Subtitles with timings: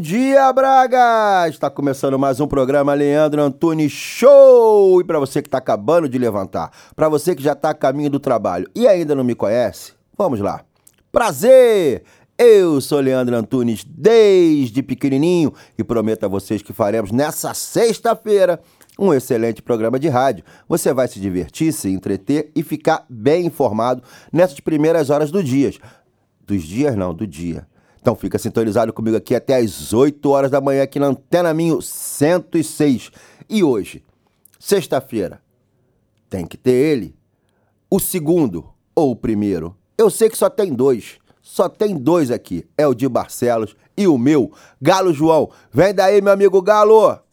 [0.00, 1.48] dia, Braga!
[1.48, 5.00] Está começando mais um programa Leandro Antunes Show!
[5.00, 8.10] E para você que está acabando de levantar, para você que já está a caminho
[8.10, 10.64] do trabalho e ainda não me conhece, vamos lá.
[11.12, 12.02] Prazer!
[12.36, 18.60] Eu sou Leandro Antunes desde pequenininho e prometo a vocês que faremos nessa sexta-feira
[18.98, 20.44] um excelente programa de rádio.
[20.68, 25.72] Você vai se divertir, se entreter e ficar bem informado nessas primeiras horas do dia.
[26.44, 27.66] Dos dias não, do dia.
[28.04, 31.80] Então fica sintonizado comigo aqui até às 8 horas da manhã aqui na Antena Minho
[31.80, 33.10] 106.
[33.48, 34.04] E hoje,
[34.60, 35.40] sexta-feira,
[36.28, 37.16] tem que ter ele,
[37.88, 39.74] o segundo ou o primeiro.
[39.96, 41.16] Eu sei que só tem dois.
[41.40, 42.66] Só tem dois aqui.
[42.76, 45.50] É o de Barcelos e o meu, Galo João.
[45.72, 47.23] Vem daí, meu amigo Galo!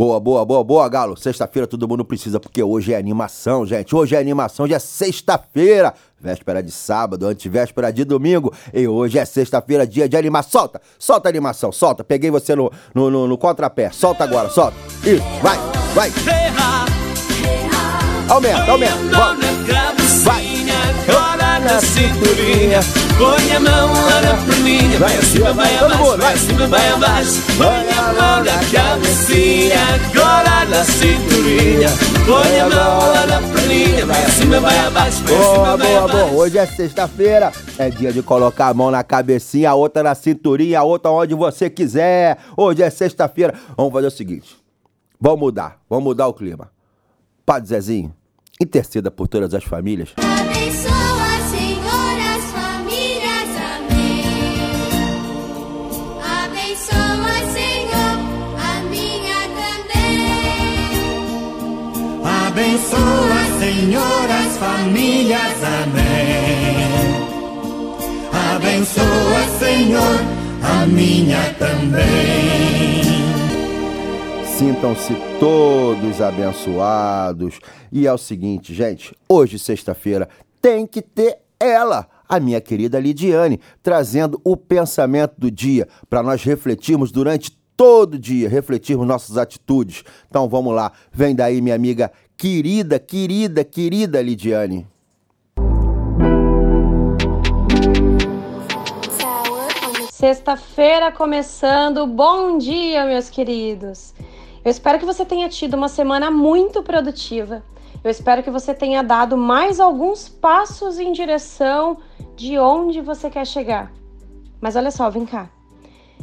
[0.00, 1.14] Boa, boa, boa, boa, Galo.
[1.14, 3.94] Sexta-feira todo mundo precisa, porque hoje é animação, gente.
[3.94, 5.92] Hoje é animação, hoje é sexta-feira.
[6.18, 8.50] Véspera de sábado, antivéspera de domingo.
[8.72, 10.62] E hoje é sexta-feira, dia de animação.
[10.62, 12.02] Solta, solta a animação, solta.
[12.02, 13.90] Peguei você no, no, no, no contrapé.
[13.90, 14.74] Solta agora, solta.
[15.04, 15.58] Isso, vai,
[15.94, 16.10] vai.
[18.26, 18.96] Aumenta, aumenta.
[18.96, 20.22] Vamos.
[20.24, 20.69] Vai.
[21.70, 22.80] Na cinturinha
[23.16, 27.90] Põe a mão lá na perninha Vai acima, vai abaixo, vai acima, vai abaixo Põe
[27.90, 31.88] a mão na cabecinha Agora na cinturinha
[32.26, 36.08] Põe a mão lá na perninha Vai acima, vai abaixo, vai Boa, acima, vai boa,
[36.08, 36.22] boa.
[36.22, 37.52] abaixo Hoje é sexta-feira.
[37.78, 41.34] É dia de colocar a mão na cabecinha, a outra na cinturinha, a outra onde
[41.34, 42.38] você quiser.
[42.56, 43.54] Hoje é sexta-feira.
[43.76, 44.56] Vamos fazer o seguinte.
[45.20, 45.80] Vamos mudar.
[45.88, 46.70] Vamos mudar o clima.
[47.44, 48.14] Padre Zezinho,
[48.60, 50.10] interceda por todas as famílias.
[50.16, 50.89] Abençoa,
[62.60, 66.90] Abençoa, Senhor, as famílias, amém.
[68.54, 70.20] Abençoa, Senhor,
[70.62, 73.00] a minha também.
[74.44, 77.60] Sintam-se todos abençoados.
[77.90, 80.28] E é o seguinte, gente, hoje, sexta-feira,
[80.60, 86.42] tem que ter ela, a minha querida Lidiane, trazendo o pensamento do dia para nós
[86.42, 90.04] refletirmos durante todo dia, refletirmos nossas atitudes.
[90.28, 94.86] Então vamos lá, vem daí, minha amiga querida, querida, querida Lidiane.
[100.10, 102.06] Sexta-feira começando.
[102.06, 104.14] Bom dia, meus queridos.
[104.64, 107.62] Eu espero que você tenha tido uma semana muito produtiva.
[108.02, 111.98] Eu espero que você tenha dado mais alguns passos em direção
[112.36, 113.92] de onde você quer chegar.
[114.62, 115.50] Mas olha só, vem cá.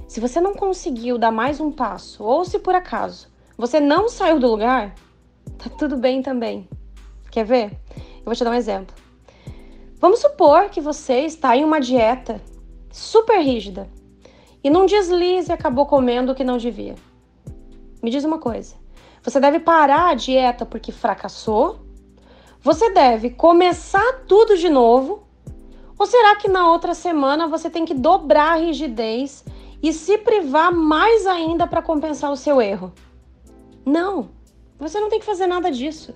[0.08, 4.40] Se você não conseguiu dar mais um passo, ou se por acaso você não saiu
[4.40, 4.96] do lugar,
[5.57, 6.68] tá tudo bem também.
[7.31, 7.72] Quer ver?
[8.18, 8.95] Eu vou te dar um exemplo.
[10.00, 12.41] Vamos supor que você está em uma dieta
[12.91, 13.90] super rígida
[14.63, 16.95] e num deslize acabou comendo o que não devia.
[18.01, 18.75] Me diz uma coisa:
[19.23, 21.79] você deve parar a dieta porque fracassou?
[22.62, 25.28] Você deve começar tudo de novo?
[25.97, 29.44] Ou será que na outra semana você tem que dobrar a rigidez
[29.81, 32.94] e se privar mais ainda para compensar o seu erro?
[33.85, 34.29] Não,
[34.80, 36.14] você não tem que fazer nada disso.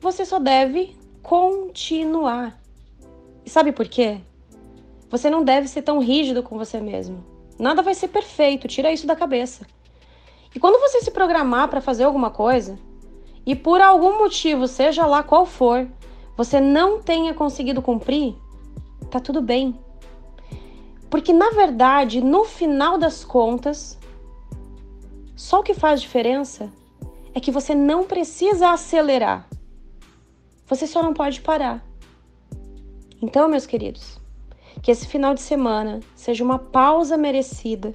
[0.00, 2.60] Você só deve continuar.
[3.44, 4.20] E sabe por quê?
[5.10, 7.24] Você não deve ser tão rígido com você mesmo.
[7.58, 9.66] Nada vai ser perfeito, tira isso da cabeça.
[10.54, 12.78] E quando você se programar para fazer alguma coisa,
[13.44, 15.88] e por algum motivo, seja lá qual for,
[16.36, 18.36] você não tenha conseguido cumprir,
[19.10, 19.78] tá tudo bem.
[21.10, 23.98] Porque na verdade, no final das contas,
[25.36, 26.72] só o que faz diferença
[27.34, 29.48] é que você não precisa acelerar.
[30.66, 31.84] Você só não pode parar.
[33.20, 34.20] Então, meus queridos,
[34.82, 37.94] que esse final de semana seja uma pausa merecida,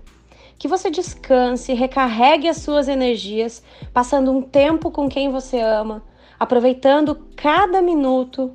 [0.57, 3.63] que você descanse, recarregue as suas energias,
[3.93, 6.03] passando um tempo com quem você ama,
[6.39, 8.53] aproveitando cada minuto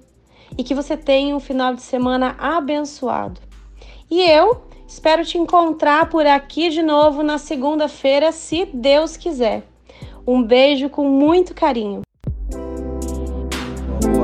[0.57, 3.41] e que você tenha um final de semana abençoado.
[4.11, 9.72] E eu espero te encontrar por aqui de novo na segunda-feira, se Deus quiser.
[10.27, 12.03] Um beijo com muito carinho.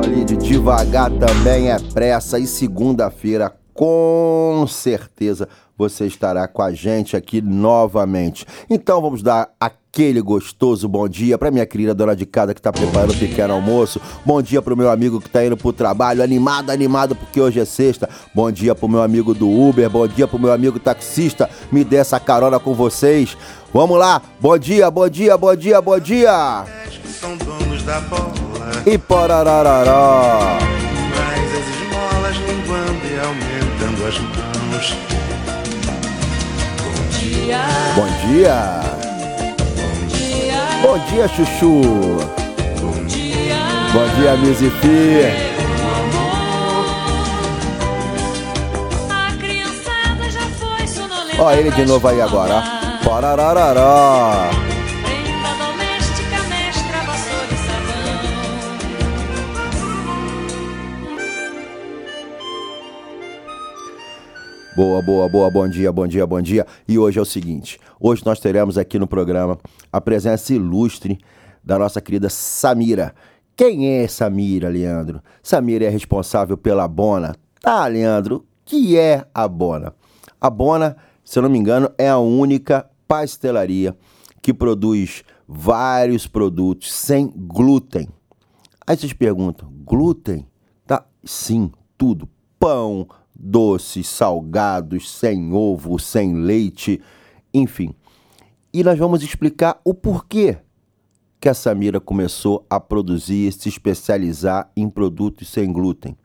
[0.05, 7.17] Ali de devagar também é pressa e segunda-feira com certeza você estará com a gente
[7.17, 8.45] aqui novamente.
[8.69, 12.73] Então vamos dar aquele gostoso bom dia para minha querida dona de casa que está
[12.73, 14.01] preparando o pequeno almoço.
[14.27, 17.41] Bom dia para o meu amigo que está indo para o trabalho, animado, animado porque
[17.41, 18.09] hoje é sexta.
[18.35, 21.49] Bom dia para o meu amigo do Uber, bom dia para o meu amigo taxista.
[21.71, 23.39] Me dê essa carona com vocês.
[23.73, 26.65] Vamos lá, bom dia, bom dia, bom dia, bom dia.
[27.05, 28.33] são donos da bola.
[28.85, 30.59] E porararará.
[31.15, 33.58] Mas as esmolas linguando e
[33.99, 34.97] aumentando as mãos.
[37.95, 38.81] Bom dia.
[40.83, 41.81] Bom dia, Chuchu.
[43.93, 45.25] Bom dia, Mizifi.
[49.11, 51.43] A criançada já foi sonolenta.
[51.43, 52.63] Ó ele de novo aí agora,
[53.77, 54.78] ó.
[64.79, 66.65] Boa, boa, boa, bom dia, bom dia, bom dia.
[66.87, 69.59] E hoje é o seguinte: hoje nós teremos aqui no programa
[69.93, 71.19] a presença ilustre
[71.65, 73.13] da nossa querida Samira.
[73.57, 75.21] Quem é Samira, Leandro?
[75.43, 77.35] Samira é responsável pela Bona.
[77.61, 79.93] Tá, Leandro, que é a Bona?
[80.41, 83.97] A Bona, se eu não me engano, é a única pastelaria
[84.41, 88.09] que produz vários produtos sem glúten.
[88.87, 90.47] Aí vocês perguntam, glúten?
[90.87, 92.29] Tá, sim, tudo.
[92.61, 97.01] Pão, doces, salgados, sem ovo, sem leite,
[97.55, 97.95] enfim.
[98.73, 100.59] E nós vamos explicar o porquê
[101.41, 106.17] que a Samira começou a produzir e se especializar em produtos sem glúten.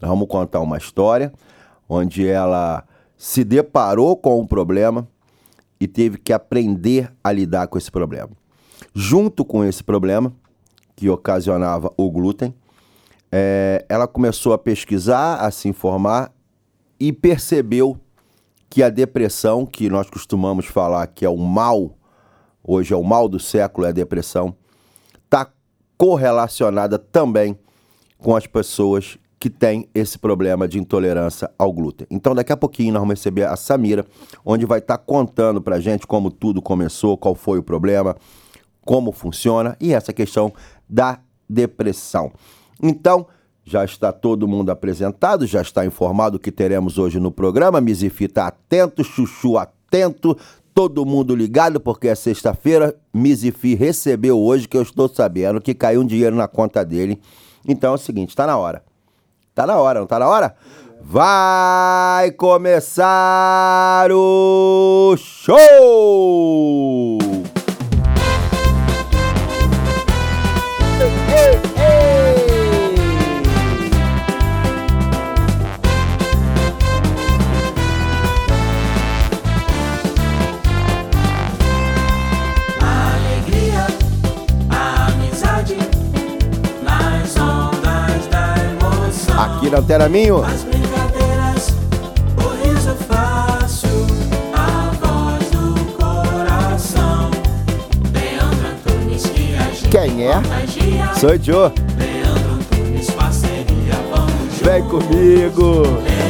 [0.00, 1.32] Nós vamos contar uma história
[1.88, 2.84] onde ela
[3.16, 5.06] se deparou com um problema
[5.80, 8.30] e teve que aprender a lidar com esse problema.
[8.94, 10.32] Junto com esse problema,
[10.96, 12.54] que ocasionava o glúten,
[13.30, 16.32] é, ela começou a pesquisar, a se informar
[16.98, 17.98] e percebeu
[18.70, 21.96] que a depressão, que nós costumamos falar que é o mal,
[22.62, 24.54] hoje é o mal do século, é a depressão,
[25.24, 25.50] está
[25.96, 27.58] correlacionada também
[28.18, 32.06] com as pessoas que têm esse problema de intolerância ao glúten.
[32.10, 34.04] Então, daqui a pouquinho nós vamos receber a Samira,
[34.44, 38.16] onde vai estar contando pra gente como tudo começou, qual foi o problema,
[38.82, 40.52] como funciona e essa questão
[40.88, 42.32] da depressão.
[42.82, 43.26] Então,
[43.68, 47.82] já está todo mundo apresentado, já está informado o que teremos hoje no programa.
[47.82, 50.34] Mizifi está atento, Chuchu atento,
[50.72, 52.94] todo mundo ligado, porque é sexta-feira.
[53.12, 57.20] Mizifi recebeu hoje, que eu estou sabendo, que caiu um dinheiro na conta dele.
[57.66, 58.82] Então é o seguinte, está na hora.
[59.54, 60.54] Tá na hora, não tá na hora?
[61.02, 65.58] Vai começar o show!
[89.68, 91.74] Aqui na Antena Minho, As brincadeiras,
[92.38, 94.06] o riso fácil,
[94.54, 97.30] a voz do coração.
[98.14, 100.40] Leandro Antunes que agita quem é?
[101.20, 101.72] Sou eu.
[101.98, 104.58] Leandro Antunes, parceria, vamos.
[104.62, 106.27] Vem comigo!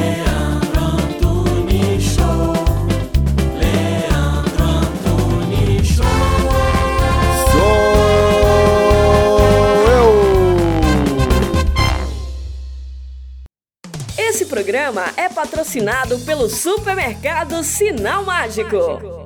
[14.78, 18.78] Programa é patrocinado pelo supermercado Sinal Mágico.
[18.78, 19.18] Vamos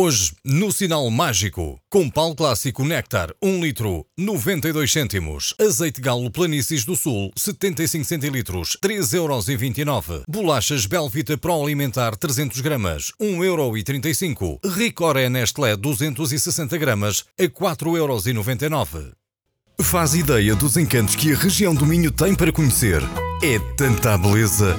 [0.00, 5.56] Hoje, no Sinal Mágico, com pau clássico Néctar, 1 litro, 92 cêntimos.
[5.60, 10.22] Azeite galo Planícies do Sul, 75 centilitros, 3,29 euros.
[10.28, 14.60] Bolachas Belvita Pro Alimentar, 300 gramas, 1,35 euro.
[14.64, 19.12] Ricoré Nestlé, 260 gramas, a 4,99 euros.
[19.80, 23.02] Faz ideia dos encantos que a região do Minho tem para conhecer.
[23.42, 24.78] É tanta beleza!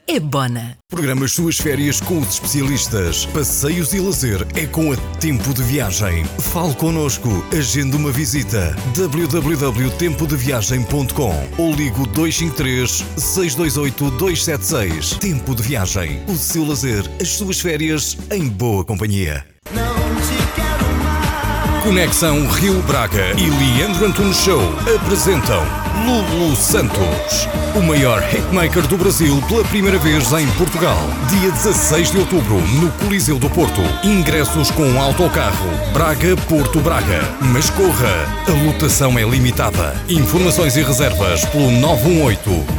[0.07, 0.77] é Bona.
[0.89, 3.25] Programa as suas férias com os especialistas.
[3.27, 6.25] Passeios e lazer é com a Tempo de Viagem.
[6.39, 7.29] Fale connosco.
[7.57, 8.75] Agende uma visita.
[8.95, 15.11] www.tempodeviagem.com ou ligo 253 628 276.
[15.19, 16.21] Tempo de Viagem.
[16.27, 19.45] O seu lazer, as suas férias em boa companhia.
[21.83, 24.61] Conexão Rio Braga e Leandro Antunes Show
[24.95, 25.63] apresentam
[26.05, 30.97] Lulu Santos, o maior hitmaker do Brasil pela primeira vez em Portugal.
[31.29, 33.81] Dia 16 de outubro, no Coliseu do Porto.
[34.03, 37.21] Ingressos com autocarro Braga-Porto Braga.
[37.51, 39.95] Mas corra, a lotação é limitada.
[40.07, 41.71] Informações e reservas pelo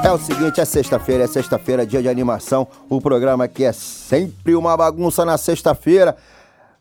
[0.04, 2.68] É o seguinte, é sexta-feira, é sexta-feira, dia de animação.
[2.90, 6.14] O programa aqui é sempre uma bagunça na sexta-feira.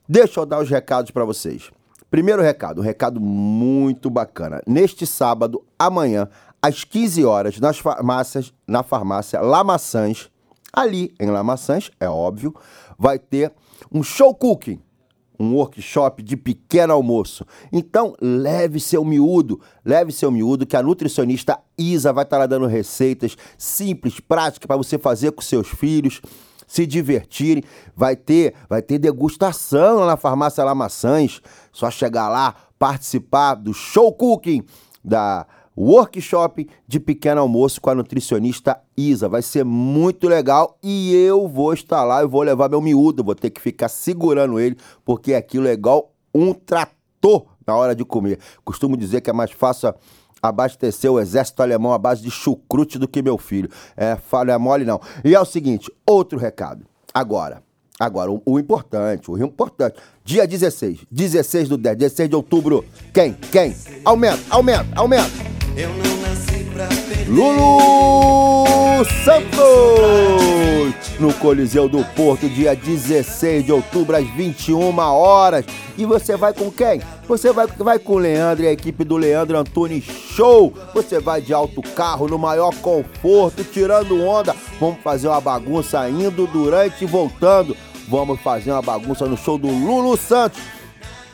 [0.08, 1.72] Deixa eu dar os recados para vocês.
[2.12, 4.62] Primeiro recado, um recado muito bacana.
[4.68, 6.28] Neste sábado, amanhã,
[6.64, 10.30] às 15 horas, nas farmácias, na farmácia Lamaçãs,
[10.72, 12.56] ali em Lamaçãs, é óbvio,
[12.98, 13.52] vai ter
[13.92, 14.82] um show cooking
[15.40, 17.46] um workshop de pequeno almoço.
[17.72, 22.68] Então, leve seu miúdo, leve seu miúdo que a nutricionista Isa vai estar lá dando
[22.68, 26.22] receitas simples, práticas para você fazer com seus filhos,
[26.68, 27.64] se divertirem.
[27.96, 31.42] Vai ter, vai ter degustação lá na farmácia Lamaçãs.
[31.74, 34.64] Só chegar lá, participar do show cooking
[35.04, 35.46] da
[35.78, 39.28] workshop de pequeno almoço com a nutricionista Isa.
[39.28, 43.36] Vai ser muito legal e eu vou estar lá, eu vou levar meu miúdo, vou
[43.36, 48.40] ter que ficar segurando ele, porque aquilo é igual um trator na hora de comer.
[48.64, 49.94] Costumo dizer que é mais fácil
[50.42, 53.70] abastecer o exército alemão à base de chucrute do que meu filho.
[53.96, 55.00] É, não é mole não.
[55.24, 56.86] E é o seguinte, outro recado.
[57.14, 57.64] Agora,
[57.98, 59.96] agora, o, o importante, o importante.
[60.26, 62.84] Dia 16, 16 do 10, 16 de outubro.
[63.14, 63.34] Quem?
[63.34, 63.74] Quem?
[64.04, 65.53] Aumenta, aumenta, aumenta.
[67.28, 70.94] Lulu Santos!
[71.20, 75.66] No Coliseu do Porto, dia 16 de outubro, às 21 horas.
[75.98, 77.02] E você vai com quem?
[77.28, 80.74] Você vai, vai com o Leandro e a equipe do Leandro Antunes Show.
[80.94, 84.56] Você vai de alto carro, no maior conforto, tirando onda.
[84.80, 87.76] Vamos fazer uma bagunça indo, durante e voltando.
[88.08, 90.62] Vamos fazer uma bagunça no show do Lulu Santos.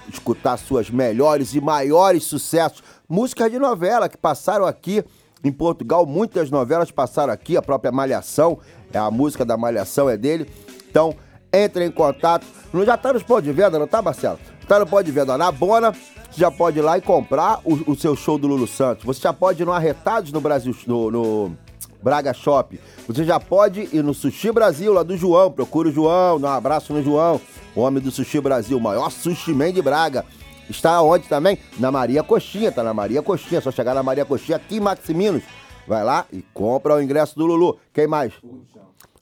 [0.07, 2.81] Escutar suas melhores e maiores sucessos.
[3.09, 5.03] Músicas de novela que passaram aqui
[5.43, 6.05] em Portugal.
[6.05, 7.57] Muitas novelas passaram aqui.
[7.57, 8.59] A própria Malhação,
[8.93, 10.47] é a música da Malhação é dele.
[10.87, 11.15] Então,
[11.51, 12.45] entre em contato.
[12.85, 14.37] Já tá nos pontos de venda, não tá, Marcelo?
[14.67, 15.35] Tá no ponto de venda.
[15.39, 18.67] Na Bona, você já pode ir lá e comprar o, o seu show do Lulu
[18.67, 19.03] Santos.
[19.03, 21.57] Você já pode ir no Arretados no Brasil, no, no
[22.03, 22.79] Braga Shop.
[23.07, 25.51] Você já pode ir no Sushi Brasil, lá do João.
[25.51, 27.41] Procura o João, dá um abraço no João.
[27.75, 30.23] O homem do Sushi Brasil, o maior sushi man de Braga.
[30.69, 31.57] Está onde também?
[31.79, 33.59] Na Maria Coxinha, tá na Maria Coxinha.
[33.59, 35.43] Só chegar na Maria Coxinha aqui em Maximinos.
[35.87, 37.79] Vai lá e compra o ingresso do Lulu.
[37.91, 38.33] Quem mais?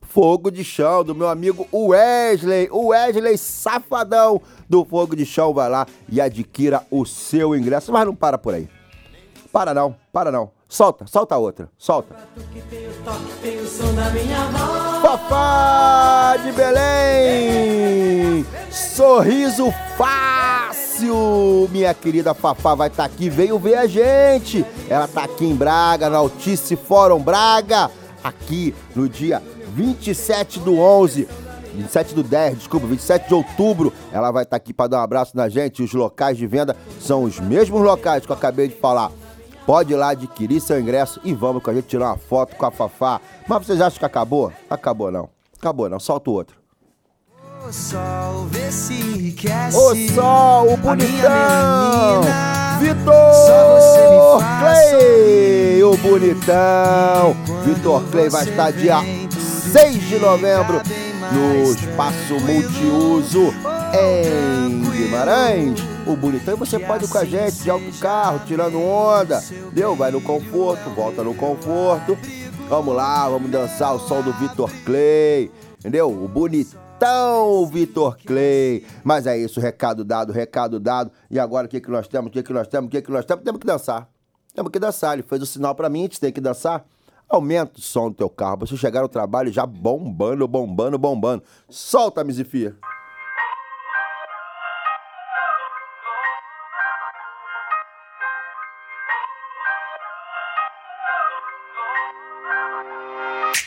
[0.01, 2.69] Fogo de Chão, do meu amigo Wesley.
[2.71, 5.53] Wesley Safadão do Fogo de Chão.
[5.53, 7.91] Vai lá e adquira o seu ingresso.
[7.91, 8.67] Mas não para por aí.
[9.57, 10.51] Para não, para não.
[10.69, 11.67] Solta, solta a outra.
[11.79, 12.15] Solta.
[15.01, 18.45] Fafá de Belém!
[18.69, 21.67] Sorriso fácil!
[21.71, 24.63] Minha querida Fafá vai estar aqui, veio ver a gente.
[24.87, 27.89] Ela tá aqui em Braga, no Altice Fórum Braga,
[28.23, 29.41] aqui no dia
[29.73, 31.27] 27 do 11.
[31.73, 35.35] 27 do 10, desculpa, 27 de outubro, ela vai estar aqui para dar um abraço
[35.35, 35.81] na gente.
[35.81, 39.11] Os locais de venda são os mesmos locais que eu acabei de falar.
[39.67, 42.65] Pode ir lá adquirir seu ingresso e vamos com a gente tirar uma foto com
[42.65, 43.19] a Fafá.
[43.45, 44.49] Mas vocês acham que acabou?
[44.69, 45.27] Acabou não.
[45.59, 45.99] Acabou não.
[45.99, 46.55] Solta o outro.
[47.67, 49.75] O sol vê se enriquece.
[49.75, 52.21] O sol, o bonitão!
[52.79, 55.83] Vitor Clay!
[55.83, 57.35] O bonitão!
[57.65, 58.99] Vitor Clay vai estar dia
[59.73, 60.81] 6 de novembro
[61.33, 63.53] no Espaço Multiuso
[63.93, 64.56] em
[65.07, 65.79] Guimarães.
[66.05, 69.41] O bonitão, e você pode ir com a gente de alto carro, tirando onda.
[69.71, 69.95] Deu?
[69.95, 72.17] Vai no conforto, volta no conforto.
[72.67, 75.49] Vamos lá, vamos dançar o som do Vitor Clay.
[75.79, 76.11] Entendeu?
[76.11, 78.85] O bonitão Vitor Clay.
[79.01, 81.09] Mas é isso, recado dado, recado dado.
[81.31, 82.27] E agora o que, que nós temos?
[82.27, 82.89] O que, que nós temos?
[82.89, 83.45] O que, que nós temos?
[83.45, 84.09] Temos que dançar.
[84.53, 85.13] Temos que dançar.
[85.13, 86.85] Ele fez o sinal pra mim, a gente tem que dançar.
[87.29, 88.57] Aumenta o som do teu carro.
[88.59, 91.43] Você chegar no trabalho já bombando, bombando, bombando.
[91.69, 92.75] Solta, Mizifia.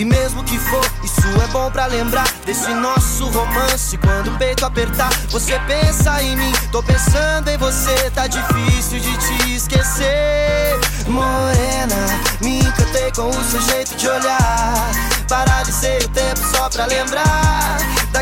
[0.00, 3.98] E mesmo que for, isso é bom pra lembrar desse nosso romance.
[3.98, 6.52] Quando o peito apertar, você pensa em mim.
[6.72, 10.80] Tô pensando em você, tá difícil de te esquecer.
[11.06, 12.06] Morena,
[12.40, 14.90] me encantei com o seu jeito de olhar.
[15.28, 17.49] Paralisei o tempo só pra lembrar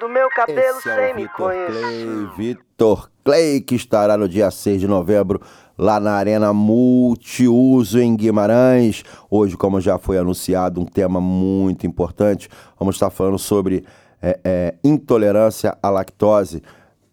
[0.00, 1.80] Do meu cabelo Esse é sem o me Vitor conhecer.
[1.80, 5.40] Clay, Vitor Clay, que estará no dia 6 de novembro
[5.76, 9.04] lá na Arena Multiuso em Guimarães.
[9.30, 12.48] Hoje, como já foi anunciado, um tema muito importante.
[12.78, 13.84] Vamos estar falando sobre
[14.22, 16.62] é, é, intolerância à lactose.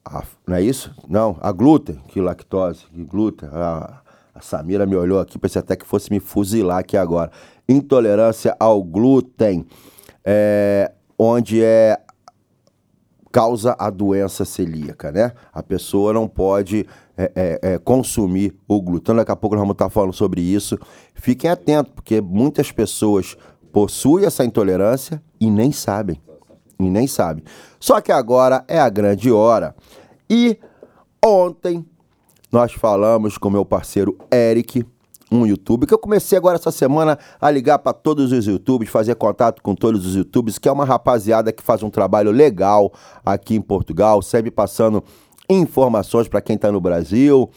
[0.06, 0.94] a- não é isso?
[1.08, 3.50] Não, a glúten, que lactose, que glúten.
[3.52, 4.02] A,
[4.34, 7.30] a Samira me olhou aqui, pensei até que fosse me fuzilar aqui agora.
[7.68, 9.66] Intolerância ao glúten,
[10.24, 11.98] é, onde é
[13.32, 15.32] causa a doença celíaca, né?
[15.54, 16.86] A pessoa não pode
[17.18, 19.02] é, é, é, consumir o glúten.
[19.04, 20.78] Então, daqui a pouco nós vamos estar falando sobre isso.
[21.14, 23.38] Fiquem atentos, porque muitas pessoas
[23.72, 26.22] possuem essa intolerância e nem sabem.
[26.80, 27.44] E nem sabem.
[27.80, 29.76] Só que agora é a grande hora.
[30.30, 30.58] E
[31.24, 31.86] ontem
[32.52, 34.86] nós falamos com meu parceiro Eric,
[35.32, 39.16] um YouTube, que eu comecei agora essa semana a ligar para todos os YouTubes, fazer
[39.16, 42.92] contato com todos os YouTubes, que é uma rapaziada que faz um trabalho legal
[43.26, 45.04] aqui em Portugal, sempre passando
[45.50, 47.50] informações para quem está no Brasil,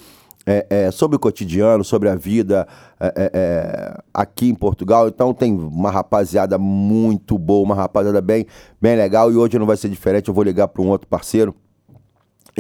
[0.47, 2.67] é, é, sobre o cotidiano, sobre a vida
[2.99, 5.07] é, é, é, aqui em Portugal.
[5.09, 8.47] Então tem uma rapaziada muito boa, uma rapaziada bem,
[8.81, 9.31] bem legal.
[9.31, 11.55] E hoje não vai ser diferente, eu vou ligar para um outro parceiro.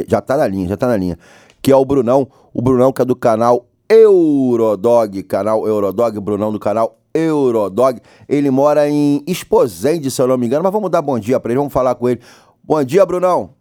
[0.06, 1.18] Já tá na linha, já tá na linha.
[1.60, 2.28] Que é o Brunão.
[2.54, 5.22] O Brunão que é do canal Eurodog.
[5.24, 8.00] Canal Eurodog, Brunão do canal Eurodog.
[8.28, 10.62] Ele mora em Esposende, se eu não me engano.
[10.62, 12.20] Mas vamos dar bom dia pra ele, vamos falar com ele.
[12.62, 13.54] Bom dia, Brunão.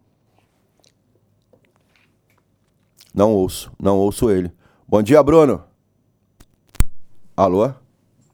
[3.12, 4.52] Não ouço, não ouço ele.
[4.86, 5.64] Bom dia, Bruno.
[7.36, 7.70] Alô?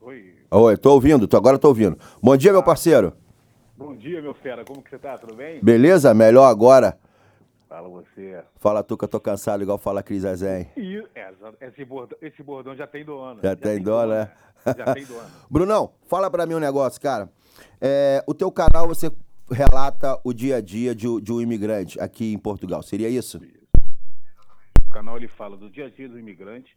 [0.02, 0.34] Oi.
[0.50, 1.98] Oi, tô ouvindo, tô, agora tô ouvindo.
[2.22, 3.14] Bom dia, meu parceiro.
[3.76, 4.64] Bom dia, meu fera.
[4.64, 5.16] Como que você tá?
[5.16, 5.60] Tudo bem?
[5.62, 6.12] Beleza?
[6.12, 6.98] Melhor agora.
[7.68, 8.44] Fala você.
[8.56, 10.70] Fala tu que eu tô cansado, igual fala Cris Azen.
[10.76, 13.40] E é, esse, bordão, esse bordão já tem do ano.
[13.42, 14.30] Já, tem dó, né?
[14.64, 15.30] Já tem do ano.
[15.50, 17.28] Brunão, fala pra mim um negócio, cara.
[17.80, 19.10] É, o teu canal, você
[19.50, 23.40] relata o dia a dia de, de um imigrante aqui em Portugal, seria isso?
[24.86, 26.74] O canal ele fala do dia a dia do imigrante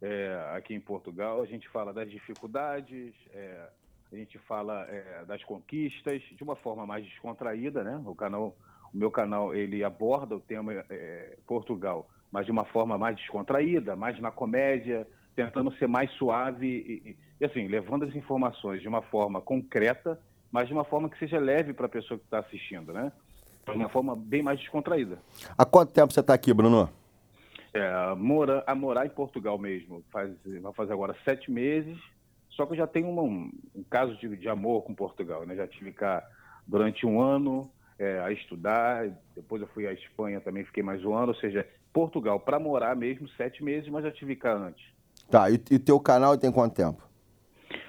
[0.00, 1.42] é, aqui em Portugal.
[1.42, 3.68] A gente fala das dificuldades, é,
[4.10, 8.02] a gente fala é, das conquistas de uma forma mais descontraída, né?
[8.06, 8.56] O canal,
[8.92, 13.96] o meu canal ele aborda o tema é, Portugal, mas de uma forma mais descontraída,
[13.96, 19.02] mais na comédia, tentando ser mais suave e, e, assim levando as informações de uma
[19.02, 22.92] forma concreta, mas de uma forma que seja leve para a pessoa que está assistindo,
[22.92, 23.12] né?
[23.64, 25.18] De uma forma bem mais descontraída.
[25.56, 26.90] Há quanto tempo você tá aqui, Bruno?
[27.72, 31.96] É, mora, a morar em Portugal mesmo, faz, vai fazer agora sete meses,
[32.48, 35.54] só que eu já tenho uma- um, um caso de, de amor com Portugal, né?
[35.54, 36.26] Já tive cá
[36.66, 41.14] durante um ano é, a estudar, depois eu fui à Espanha também, fiquei mais um
[41.14, 44.82] ano, ou seja, Portugal para morar mesmo, sete meses, mas já tive cá antes.
[45.30, 47.06] Tá, e, e teu canal tem quanto tempo?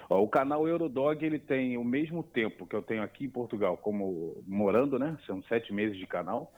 [0.10, 3.78] Ó, o canal Eurodog ele tem o mesmo tempo que eu tenho aqui em Portugal,
[3.78, 5.18] como morando, né?
[5.26, 6.52] São sete meses de canal.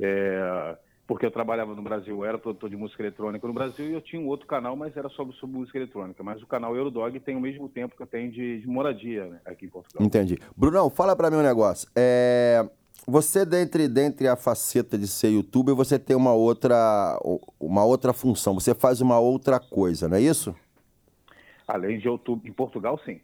[0.00, 4.00] É, porque eu trabalhava no Brasil, era produtor de música eletrônica no Brasil e eu
[4.00, 6.20] tinha um outro canal, mas era sobre, sobre música eletrônica.
[6.24, 9.40] Mas o canal Eurodog tem o mesmo tempo que eu tenho de, de moradia né,
[9.44, 10.04] aqui em Portugal.
[10.04, 10.36] Entendi.
[10.56, 11.88] Brunão, fala pra mim um negócio.
[11.94, 12.68] É,
[13.06, 17.16] você, dentre, dentre a faceta de ser youtuber, você tem uma outra,
[17.60, 18.54] uma outra função.
[18.54, 20.54] Você faz uma outra coisa, não é isso?
[21.68, 23.20] Além de YouTube, em Portugal, sim.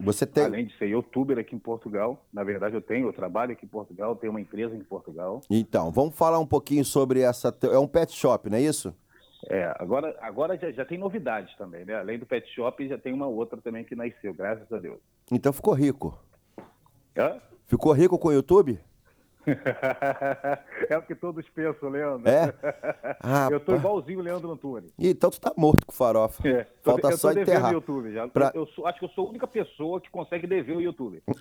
[0.00, 0.44] Você tem.
[0.44, 3.68] Além de ser youtuber aqui em Portugal, na verdade eu tenho, eu trabalho aqui em
[3.68, 5.42] Portugal, tenho uma empresa em Portugal.
[5.50, 7.54] Então, vamos falar um pouquinho sobre essa.
[7.62, 8.94] É um pet shop, não é isso?
[9.48, 11.94] É, agora, agora já, já tem novidades também, né?
[11.94, 14.98] Além do pet shop, já tem uma outra também que nasceu, graças a Deus.
[15.30, 16.18] Então ficou rico.
[17.16, 17.40] Hã?
[17.66, 18.78] Ficou rico com o YouTube?
[20.90, 22.28] é o que todos pensam, Leandro.
[22.28, 22.52] É?
[23.52, 23.78] eu tô Rapaz.
[23.78, 24.92] igualzinho o Leandro Antunes.
[24.98, 26.46] Então tu tá morto com farofa.
[26.46, 27.70] É, Falta eu, eu só tô devendo enterrar.
[27.70, 28.28] o YouTube já.
[28.28, 30.80] Pra- Eu, eu sou- acho que eu sou a única pessoa que consegue dever o
[30.80, 31.22] YouTube.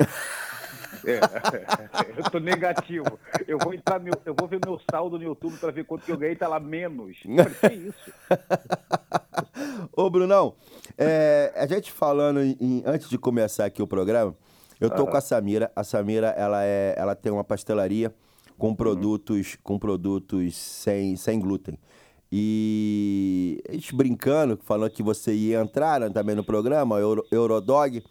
[1.06, 1.20] É,
[2.18, 3.20] eu tô negativo.
[3.48, 6.12] Eu vou entrar meu, eu vou ver meu saldo no YouTube para ver quanto que
[6.12, 7.18] eu ganhei, tá lá menos.
[7.20, 8.14] Que isso?
[9.96, 10.56] Ô, Brunão,
[10.98, 14.36] é, a gente falando em- antes de começar aqui o programa,
[14.80, 15.72] eu tô com a Samira.
[15.76, 18.14] A Samira, ela, é, ela tem uma pastelaria
[18.58, 21.78] com produtos, com produtos sem, sem glúten.
[22.32, 28.04] E a gente brincando, falando que você ia entrar né, também no programa, Euro, Eurodog.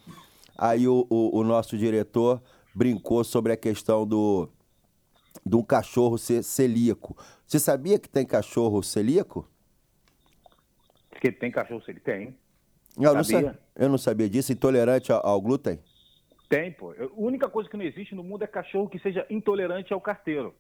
[0.57, 2.41] Aí o, o, o nosso diretor
[2.75, 4.49] brincou sobre a questão do
[5.45, 7.17] de um cachorro ser celíaco.
[7.47, 9.47] Você sabia que tem cachorro celíaco?
[11.21, 12.37] Que tem cachorro, ele tem.
[12.97, 13.53] Eu não, Sabia?
[13.53, 14.53] sa- eu não sabia disso.
[14.53, 15.79] Intolerante ao, ao glúten?
[16.55, 16.93] Tem, pô.
[16.93, 20.55] A única coisa que não existe no mundo é cachorro que seja intolerante ao carteiro.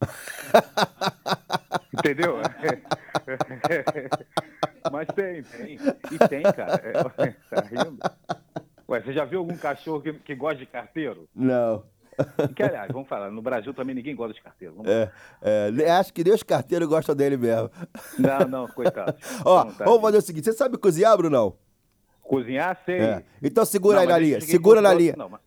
[1.92, 2.36] Entendeu?
[4.92, 5.78] Mas tem, tem.
[6.12, 6.80] E tem, cara.
[6.84, 6.92] É,
[7.50, 7.98] tá rindo?
[8.88, 11.28] Ué, você já viu algum cachorro que, que gosta de carteiro?
[11.34, 11.82] Não.
[12.54, 14.76] Que, aliás, vamos falar, no Brasil também ninguém gosta de carteiro.
[14.84, 15.10] É,
[15.82, 17.70] é, acho que nem os carteiros gostam dele mesmo.
[18.18, 19.16] Não, não, coitado.
[19.44, 19.84] Ó, Não, tá.
[19.84, 21.56] vamos fazer o seguinte: você sabe cozinhar, Brunão?
[22.30, 23.00] Cozinhar, sei.
[23.00, 23.22] É.
[23.42, 24.08] Então segura Não, aí
[24.40, 24.80] cheguei segura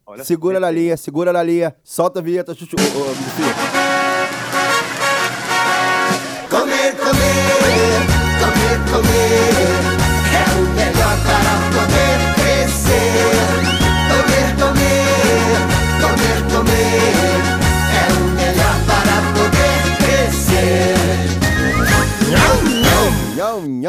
[0.06, 1.74] olha- segura na linha, segura na linha.
[1.82, 2.76] Solta a vinheta, chuchu.
[2.76, 4.03] Ô, ô,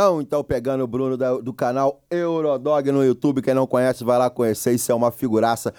[0.04, 3.40] Nhão, então pegando o Bruno da- do canal Eurodog no YouTube.
[3.42, 4.72] Quem não conhece, vai lá conhecer.
[4.74, 5.72] Isso é uma figuraça.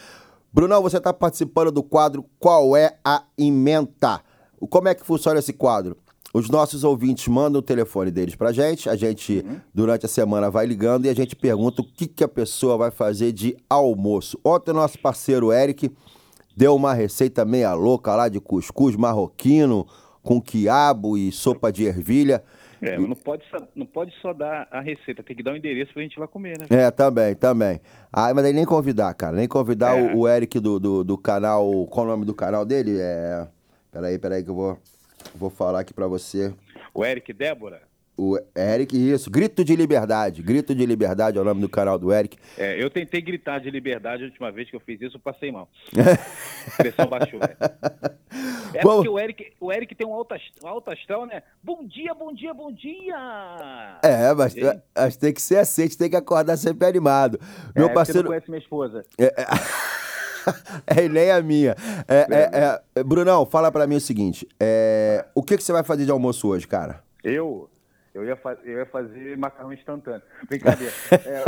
[0.51, 4.21] Brunão, você está participando do quadro Qual é a Ementa?
[4.59, 5.97] O- Como é que funciona esse quadro?
[6.33, 10.65] Os nossos ouvintes mandam o telefone deles pra gente, a gente, durante a semana, vai
[10.65, 14.37] ligando e a gente pergunta o que, que a pessoa vai fazer de almoço.
[14.43, 15.89] Ontem, nosso parceiro Eric
[16.57, 19.87] deu uma receita meia louca lá de cuscuz marroquino
[20.21, 22.43] com quiabo e sopa de ervilha.
[22.87, 25.57] É, mas não pode, só, não pode só dar a receita, tem que dar o
[25.57, 26.65] endereço pra gente ir lá comer, né?
[26.69, 27.79] É, também, também.
[28.11, 29.35] Ah, mas aí nem convidar, cara.
[29.35, 30.13] Nem convidar É.
[30.13, 31.85] o, o Eric do, do, do canal.
[31.87, 32.97] Qual o nome do canal dele?
[32.99, 33.47] É.
[33.91, 34.77] Peraí, peraí, que eu vou,
[35.33, 36.53] vou falar aqui pra você.
[36.93, 37.81] O Eric Débora,
[38.17, 39.29] O Eric, isso.
[39.29, 40.41] Grito de Liberdade.
[40.41, 42.37] Grito de Liberdade é o nome do canal do Eric.
[42.57, 45.51] é, eu tentei gritar de liberdade a última vez que eu fiz isso, eu passei
[45.51, 45.69] mal.
[45.93, 47.39] A pressão baixou.
[47.39, 47.55] né?
[48.73, 48.95] É Bom.
[48.97, 51.43] porque o Eric, o Eric tem um alto, alto astral, né?
[51.63, 53.15] Bom dia, bom dia, bom dia!
[54.03, 54.55] É, mas,
[54.95, 57.39] mas tem que ser assim, a gente tem que acordar sempre animado.
[57.75, 58.23] Meu é, Você parceiro.
[58.23, 59.03] não conhece minha esposa.
[59.17, 59.45] É, é,
[61.05, 61.75] é, nem a minha.
[62.07, 65.83] É, é, é, Brunão, fala pra mim o seguinte: é, o que, que você vai
[65.83, 67.03] fazer de almoço hoje, cara?
[67.23, 67.69] Eu,
[68.15, 70.23] eu ia, eu ia fazer macarrão instantâneo.
[70.47, 70.93] Brincadeira.
[71.25, 71.43] É...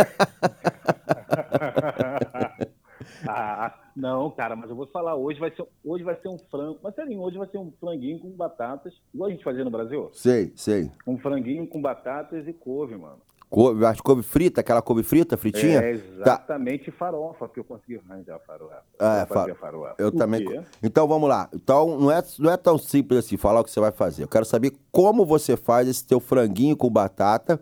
[3.27, 6.79] ah, não, cara, mas eu vou falar, hoje vai ser, hoje vai ser um frango.
[6.83, 10.09] Mas sério, hoje vai ser um franguinho com batatas, igual a gente fazia no Brasil.
[10.13, 10.91] Sei, sei.
[11.05, 13.21] Um franguinho com batatas e couve, mano.
[13.49, 15.79] Couve, acho couve frita, aquela couve frita, fritinha?
[15.79, 16.03] É Tá.
[16.19, 18.83] exatamente farofa, que eu consegui arranjar farofa.
[18.99, 19.95] Ah, é, eu fazia fa- farofa.
[19.97, 20.45] Eu Por também.
[20.45, 20.61] quê?
[20.83, 21.47] Então vamos lá.
[21.53, 24.23] Então não é, não é tão simples assim falar o que você vai fazer.
[24.23, 27.57] Eu quero saber como você faz esse teu franguinho com batata,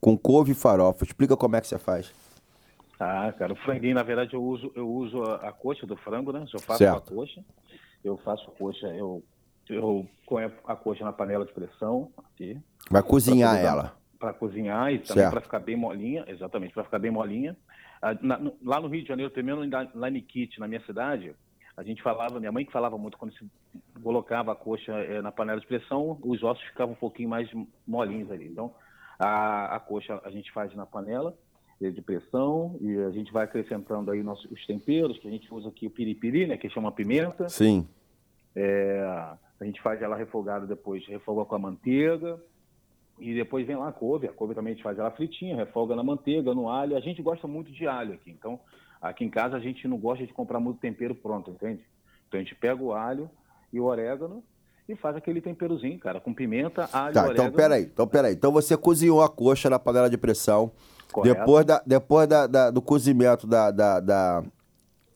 [0.00, 1.04] com couve e farofa.
[1.04, 2.12] Explica como é que você faz.
[3.00, 6.30] Ah, cara, o franguinho, na verdade, eu uso, eu uso a, a coxa do frango,
[6.32, 6.44] né?
[6.54, 7.12] Eu faço Certo.
[7.12, 7.44] a coxa,
[8.04, 9.24] eu faço coxa, eu,
[9.68, 12.60] eu ponho a coxa na panela de pressão aqui.
[12.88, 13.98] Vai cozinhar ela.
[14.20, 17.56] Pra cozinhar e também para ficar bem molinha, exatamente, para ficar bem molinha.
[18.02, 20.68] Ah, na- no- lá no Rio de Janeiro, primeiro lá em- lá em Nikit, na
[20.68, 21.34] minha cidade,
[21.76, 23.44] a gente falava, minha mãe que falava muito quando se
[24.02, 27.50] colocava a coxa eh, na panela de pressão, os ossos ficavam um pouquinho mais
[27.88, 28.46] molinhos ali.
[28.46, 28.74] Então,
[29.18, 31.34] a, a coxa a gente faz na panela
[31.80, 35.52] eh, de pressão e a gente vai acrescentando aí nossos, os temperos, que a gente
[35.52, 37.48] usa aqui o piripiri, né, que chama pimenta.
[37.48, 37.88] Sim.
[38.54, 39.00] É,
[39.58, 42.38] a gente faz ela refogada depois, refoga com a manteiga.
[43.20, 44.26] E depois vem lá a couve.
[44.26, 46.96] A couve também a gente faz ela fritinha, refoga na manteiga, no alho.
[46.96, 48.30] A gente gosta muito de alho aqui.
[48.30, 48.58] Então,
[49.00, 51.84] aqui em casa a gente não gosta de comprar muito tempero pronto, entende?
[52.28, 53.30] Então a gente pega o alho
[53.72, 54.42] e o orégano
[54.88, 57.48] e faz aquele temperozinho, cara, com pimenta, alho, Tá, orégano.
[57.48, 58.32] então peraí, então peraí.
[58.34, 60.72] Então você cozinhou a coxa na panela de pressão.
[61.12, 61.38] Correto.
[61.40, 64.44] Depois, da, depois da, da- do cozimento da, da, da,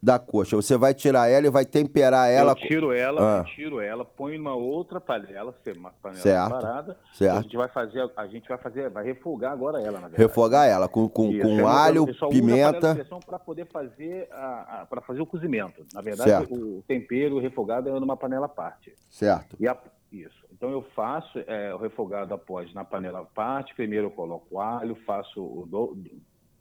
[0.05, 2.53] da coxa, você vai tirar ela e vai temperar ela.
[2.53, 3.39] Eu tiro ela, Ah.
[3.41, 6.97] eu tiro ela, ponho numa outra panela, uma panela Certo, separada.
[7.15, 7.39] certo.
[7.39, 10.17] A gente vai fazer, a gente vai fazer, vai refogar agora ela, na verdade.
[10.23, 12.95] Refogar ela com, com, Isso, com eu- alho, eu pimenta.
[13.27, 15.87] para poder fazer a, para fazer o cozimento.
[15.95, 16.55] Na verdade, Certo.
[16.55, 18.93] o tempero o refogado é numa panela à parte.
[19.09, 19.57] Certo.
[19.59, 19.79] E a-
[20.13, 20.45] isso.
[20.53, 23.75] Então eu faço é, o refogado após na panela à parte.
[23.75, 25.97] Primeiro eu coloco o alho, faço o do,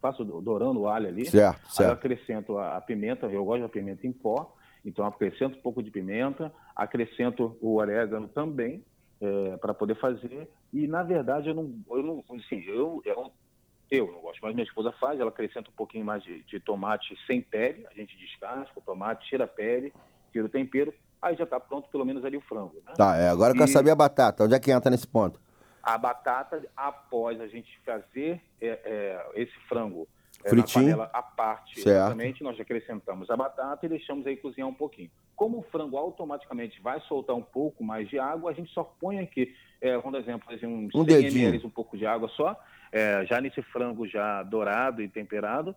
[0.04, 1.24] faço do- dourando o alho ali.
[1.24, 1.92] Certo, Aí eu certo.
[1.92, 3.26] acrescento a, a pimenta.
[3.26, 4.54] Eu gosto da pimenta em pó.
[4.84, 8.84] Então acrescento um pouco de pimenta, acrescento o orégano também
[9.62, 10.46] para poder fazer.
[10.70, 13.32] E na verdade eu não, eu não, assim, eu, eu
[13.90, 17.16] eu não gosto, mas minha esposa faz, ela acrescenta um pouquinho mais de, de tomate
[17.28, 19.92] sem pele, a gente descasca o tomate, tira a pele,
[20.32, 22.74] tira o tempero, aí já está pronto pelo menos ali o frango.
[22.84, 22.92] Né?
[22.96, 24.42] Tá, é, agora eu quero saber a batata.
[24.44, 25.38] Onde é que entra nesse ponto?
[25.84, 30.08] A batata, após a gente fazer é, é, esse frango
[30.42, 30.84] é, Fritinho.
[30.86, 31.88] na panela à parte, Certo.
[31.88, 35.10] exatamente, nós acrescentamos a batata e deixamos aí cozinhar um pouquinho.
[35.36, 39.18] Como o frango automaticamente vai soltar um pouco mais de água, a gente só põe
[39.18, 41.48] aqui, é, vamos dar exemplo, fazer uns Um 100 dedinho.
[41.48, 42.58] ml, um pouco de água só,
[42.92, 45.74] é, já nesse frango já dourado e temperado,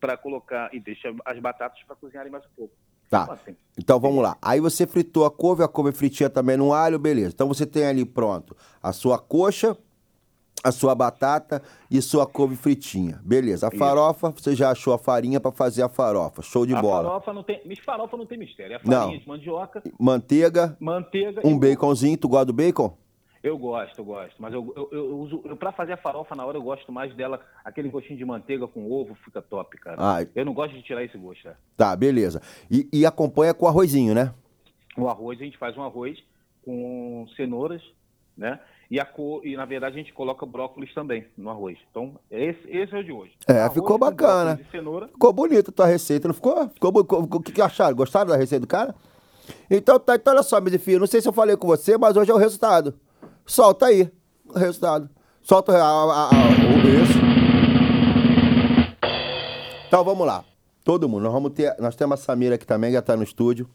[0.00, 2.74] para colocar e deixa as batatas para cozinharem mais um pouco.
[3.14, 3.22] Tá.
[3.24, 4.36] Então, assim, Então vamos lá.
[4.40, 7.30] Aí você fritou a couve, a couve fritinha também no alho, beleza.
[7.34, 9.76] Então você tem ali pronto a sua coxa,
[10.62, 13.20] a sua batata e sua couve fritinha.
[13.24, 13.66] Beleza.
[13.66, 13.78] A Isso.
[13.78, 16.40] farofa, você já achou a farinha pra fazer a farofa.
[16.40, 17.08] Show de a bola.
[17.08, 19.02] farofa não tem, farofa não tem mistério, é Não.
[19.02, 22.16] farinha de mandioca, Manteiga, manteiga um baconzinho.
[22.16, 22.96] Tu gosta do bacon?
[23.44, 24.34] Eu gosto, eu gosto.
[24.38, 25.42] Mas eu, eu, eu uso.
[25.44, 27.38] Eu, pra fazer a farofa na hora, eu gosto mais dela.
[27.62, 29.96] Aquele gostinho de manteiga com ovo fica top, cara.
[29.98, 30.26] Ah.
[30.34, 31.46] Eu não gosto de tirar esse gosto.
[31.46, 31.54] né?
[31.76, 32.40] Tá, beleza.
[32.70, 34.32] E, e acompanha com arrozinho, né?
[34.96, 36.18] O arroz, a gente faz um arroz
[36.64, 37.82] com cenouras,
[38.34, 38.58] né?
[38.90, 41.76] E, a cor, e na verdade a gente coloca brócolis também no arroz.
[41.90, 43.32] Então, esse, esse é o de hoje.
[43.46, 44.56] É, Arroz ficou bacana.
[44.56, 46.66] Ficou bonita a tua receita, não ficou?
[46.70, 46.92] ficou
[47.30, 47.94] O que, que acharam?
[47.94, 48.94] Gostaram da receita do cara?
[49.70, 52.16] Então, tá, então olha só, meus filhos, não sei se eu falei com você, mas
[52.16, 52.94] hoje é o resultado.
[53.46, 54.10] Solta aí
[54.48, 55.08] o resultado.
[55.42, 57.18] Solta a, a, a, o isso.
[59.86, 60.44] Então vamos lá.
[60.82, 61.22] Todo mundo.
[61.22, 63.68] Nós, vamos ter, nós temos a Samira aqui também, que já tá no estúdio.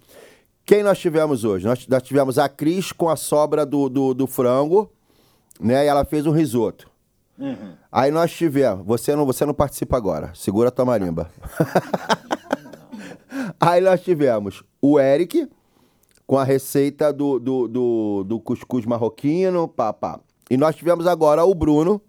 [0.65, 1.65] Quem nós tivemos hoje?
[1.65, 4.91] Nós, nós tivemos a Cris com a sobra do, do, do frango,
[5.59, 5.85] né?
[5.85, 6.89] E ela fez um risoto.
[7.37, 7.73] Uhum.
[7.91, 8.85] Aí nós tivemos.
[8.85, 10.31] Você não, você não participa agora.
[10.35, 11.31] Segura a tua marimba.
[13.59, 15.49] Aí nós tivemos o Eric
[16.29, 20.19] com a receita do, do, do, do cuscuz marroquino, pá, pá.
[20.47, 21.99] E nós tivemos agora o Bruno.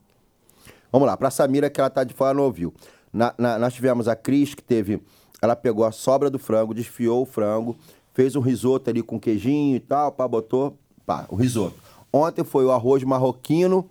[0.93, 2.71] Vamos lá, pra Samira, que ela tá de fora, não ouviu.
[3.11, 5.01] Na- na- nós tivemos a Cris, que teve.
[5.41, 7.75] Ela pegou a sobra do frango, desfiou o frango,
[8.13, 10.77] fez um risoto ali com queijinho e tal, pá, botou.
[11.07, 11.77] Pá, o risoto.
[12.13, 13.87] Ontem foi o arroz marroquino,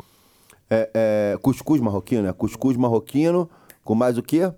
[0.69, 2.33] é, é, cuscuz marroquino, né?
[2.33, 3.49] Cuscuz marroquino,
[3.83, 4.53] com mais o quê?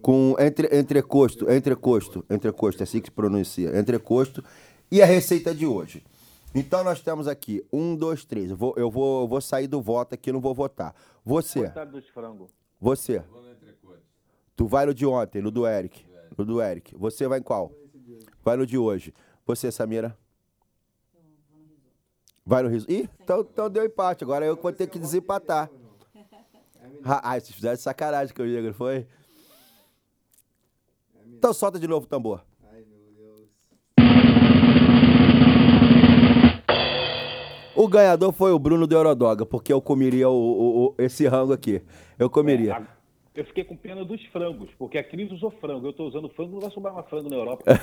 [0.00, 4.44] Com entre, entrecosto, entrecosto, entrecosto, é assim que se pronuncia, entrecosto.
[4.92, 6.04] E a receita de hoje.
[6.54, 8.50] Então nós temos aqui, um, dois, três.
[8.50, 10.94] Eu vou, eu vou, eu vou sair do voto aqui, não vou votar.
[11.24, 12.50] Você, Coitado dos frangos.
[12.78, 13.24] você.
[14.54, 16.04] Tu vai no de ontem, no do Eric.
[16.36, 16.94] No do Eric.
[16.94, 17.72] Você vai em qual?
[18.44, 19.14] Vai no de hoje.
[19.46, 20.14] Você, Samira?
[22.44, 22.84] Vai no riso.
[22.86, 24.24] Ih, então, então deu empate.
[24.24, 25.70] Agora eu que vou ter que desempatar.
[27.02, 29.06] Ah, vocês fizeram de sacanagem comigo, não foi?
[31.28, 32.44] Então solta de novo o tambor.
[37.82, 41.52] O ganhador foi o Bruno do Eurodoga, porque eu comeria o, o- o- esse rango
[41.52, 41.82] aqui.
[42.16, 42.70] Eu comeria.
[42.70, 42.82] É, a-
[43.34, 45.86] Eu fiquei com pena dos frangos, porque a Cris usou frango.
[45.88, 47.64] Eu tô usando frango, não vai sobrar mais frango na Europa.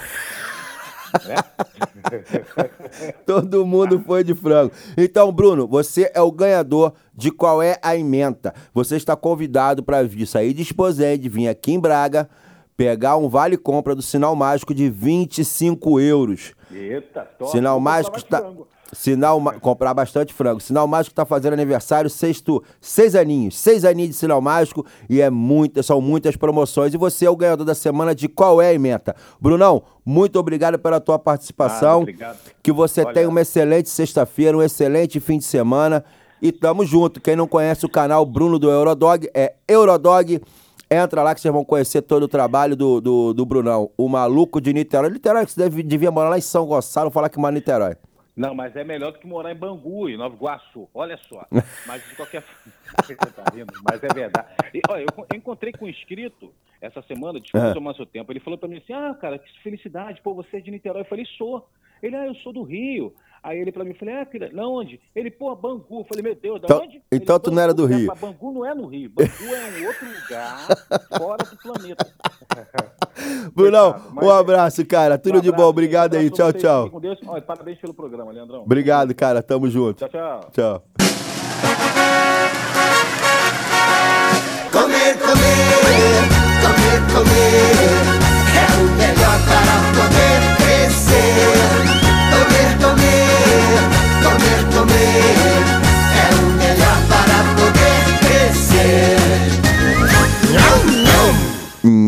[1.27, 1.35] Né?
[3.25, 4.71] Todo mundo foi de frango.
[4.95, 8.53] Então, Bruno, você é o ganhador de qual é a emenda.
[8.75, 12.29] Você está convidado para vir sair de Esposende, vir aqui em Braga,
[12.77, 16.53] pegar um vale compra do Sinal Mágico de 25 euros.
[16.71, 17.49] Eita, top.
[17.51, 18.37] Sinal Mágico está.
[18.37, 18.67] frango.
[18.91, 20.59] Sinal comprar bastante frango.
[20.59, 25.29] Sinal Mágico está fazendo aniversário sexto, seis aninhos, seis aninhos de Sinal Mágico e é
[25.29, 26.93] muita, são muitas promoções.
[26.93, 29.15] E você é o ganhador da semana de qual é a emenda?
[29.39, 31.89] Brunão, muito obrigado pela tua participação.
[31.89, 32.37] Nada, obrigado.
[32.63, 36.03] Que você Olha- tenha uma excelente sexta-feira, um excelente fim de semana.
[36.41, 37.19] E tamo junto.
[37.19, 40.41] Quem não conhece o canal Bruno do Eurodog é Eurodog.
[40.89, 43.91] Entra lá que vocês vão conhecer todo o trabalho do, do, do Brunão.
[43.97, 45.11] O maluco de Niterói.
[45.11, 47.95] Niterói, que você deve, devia morar lá em São Gonçalo, falar que mora em Niterói.
[48.39, 50.87] Não, mas é melhor do que morar em Bangu, em Nova Iguaçu.
[50.93, 51.45] Olha só.
[51.85, 52.73] Mas de qualquer forma.
[53.35, 54.47] Tá rindo, mas é verdade.
[54.73, 57.73] E, olha, eu, encontrei com um inscrito essa semana, desculpa É.
[57.73, 58.31] tomar seu tempo.
[58.31, 61.01] Ele falou pra mim assim: ah, cara, que felicidade, pô, você é de Niterói.
[61.01, 61.69] Eu falei, sou.
[62.01, 63.13] Ele, ah, eu sou do Rio.
[63.41, 64.99] Aí ele pra mim, eu falei, ah, filha, não, onde?
[65.15, 65.99] Ele, pô, Bangu.
[66.01, 67.01] Eu falei, meu Deus, da Então- onde?
[67.11, 68.15] então Ele, tu não era do "Bangu." Rio.
[68.15, 69.09] Falei, Bangu não é no Rio.
[69.11, 70.67] Bangu é um outro lugar
[71.17, 72.07] fora do planeta.
[73.55, 75.17] Brunão, um abraço, cara.
[75.17, 75.69] Tudo Um de abraço, bom.
[75.69, 76.29] Obrigado aí.
[76.29, 76.61] Tchau, vocês.
[76.63, 76.83] tchau.
[76.85, 77.19] Fiquem com Deus.
[77.27, 78.61] Olha, parabéns pelo programa, Leandrão.
[78.63, 79.41] Obrigado, cara.
[79.43, 79.97] Tamo junto.
[80.07, 80.49] Tchau, tchau.
[80.51, 80.83] Tchau.
[84.71, 86.23] Comer, comer,
[86.61, 88.19] comer, comer
[88.55, 91.98] é o melhor para poder crescer.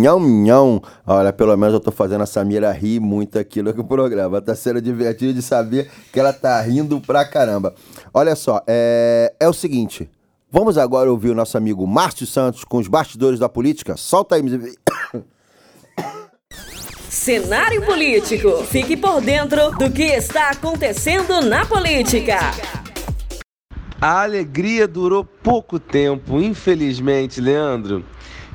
[0.02, 0.82] Nhão, nhão.
[1.06, 4.42] Olha, pelo menos eu tô fazendo a Samira rir muito aqui no programa.
[4.42, 7.76] Tá sendo divertido de saber que ela tá rindo pra caramba.
[8.12, 10.10] Olha só, é, é o seguinte.
[10.52, 13.96] Vamos agora ouvir o nosso amigo Márcio Santos com os bastidores da política.
[13.96, 14.44] Solta aí.
[17.08, 18.64] Cenário político.
[18.64, 22.40] Fique por dentro do que está acontecendo na política.
[24.04, 28.04] A alegria durou pouco tempo, infelizmente, Leandro.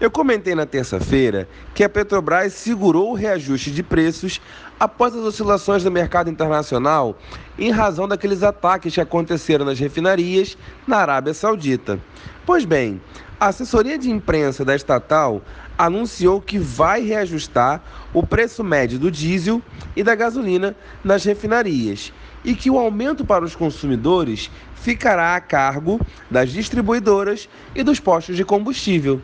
[0.01, 4.41] Eu comentei na terça-feira que a Petrobras segurou o reajuste de preços
[4.79, 7.17] após as oscilações do mercado internacional
[7.57, 12.01] em razão daqueles ataques que aconteceram nas refinarias na Arábia Saudita.
[12.45, 13.01] Pois bem,
[13.39, 15.43] a assessoria de imprensa da estatal
[15.79, 17.83] anunciou que vai reajustar
[18.13, 19.63] o preço médio do diesel
[19.95, 22.13] e da gasolina nas refinarias
[22.47, 28.37] e que o aumento para os consumidores ficará a cargo das distribuidoras e dos postos
[28.37, 29.21] de combustível.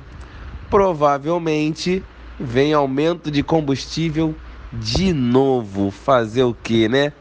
[0.68, 2.02] Provavelmente
[2.38, 4.34] vem aumento de combustível
[4.72, 5.90] de novo.
[5.90, 7.12] Fazer o que, né?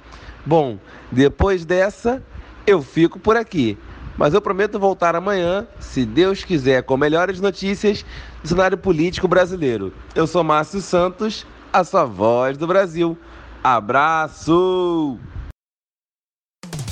[0.46, 0.80] Bom,
[1.12, 2.24] depois dessa,
[2.66, 3.78] eu fico por aqui.
[4.18, 8.06] Mas eu prometo voltar amanhã, se Deus quiser, com melhores notícias
[8.42, 9.94] do cenário político brasileiro.
[10.14, 13.18] Eu sou Márcio Santos, a sua voz do Brasil.
[13.64, 15.18] Abraço!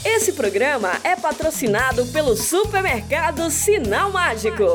[0.04, 4.66] Esse programa é patrocinado pelo supermercado Sinal Mágico.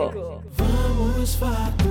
[0.56, 1.83] Vamos.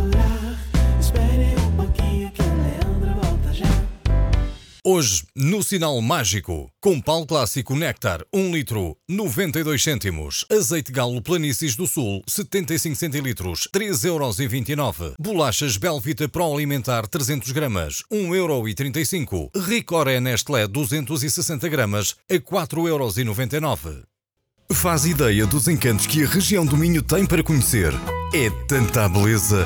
[4.86, 10.46] Hoje, no Sinal Mágico, com pau clássico Néctar, 1 litro, 92 cêntimos.
[10.52, 15.16] Azeite galo Planícies do Sul, 75 centilitros, 3,29 euros.
[15.18, 19.52] Bolachas Belvita Pro Alimentar, 300 gramas, 1,35 euro.
[19.56, 24.04] Ricoré Nestlé, 260 gramas, a 4,99 euros.
[24.70, 27.94] Faz ideia dos encantos que a região do Minho tem para conhecer.
[28.34, 29.66] É tanta beleza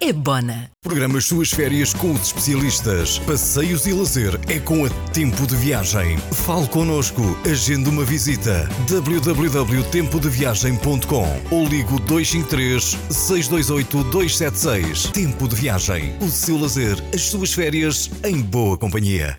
[0.00, 0.70] é Bona.
[0.82, 3.18] Programa as suas férias com os especialistas.
[3.20, 6.18] Passeios e lazer é com a Tempo de Viagem.
[6.32, 7.22] Fale connosco.
[7.48, 8.68] Agende uma visita.
[8.88, 15.10] www.tempodeviagem.com ou ligo 253 628 276.
[15.10, 16.14] Tempo de Viagem.
[16.20, 19.36] O seu lazer, as suas férias em boa companhia.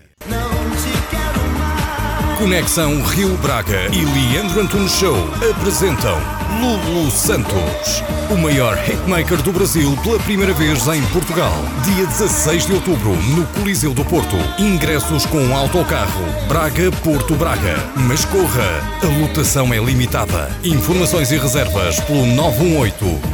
[2.40, 5.14] Conexão Rio Braga e Leandro Antunes Show
[5.50, 6.18] apresentam
[6.58, 11.52] Lulu Santos, o maior hitmaker do Brasil pela primeira vez em Portugal.
[11.84, 14.36] Dia 16 de outubro, no Coliseu do Porto.
[14.58, 17.76] Ingressos com autocarro Braga-Porto Braga.
[18.08, 20.50] Mas corra, a lotação é limitada.
[20.64, 22.24] Informações e reservas pelo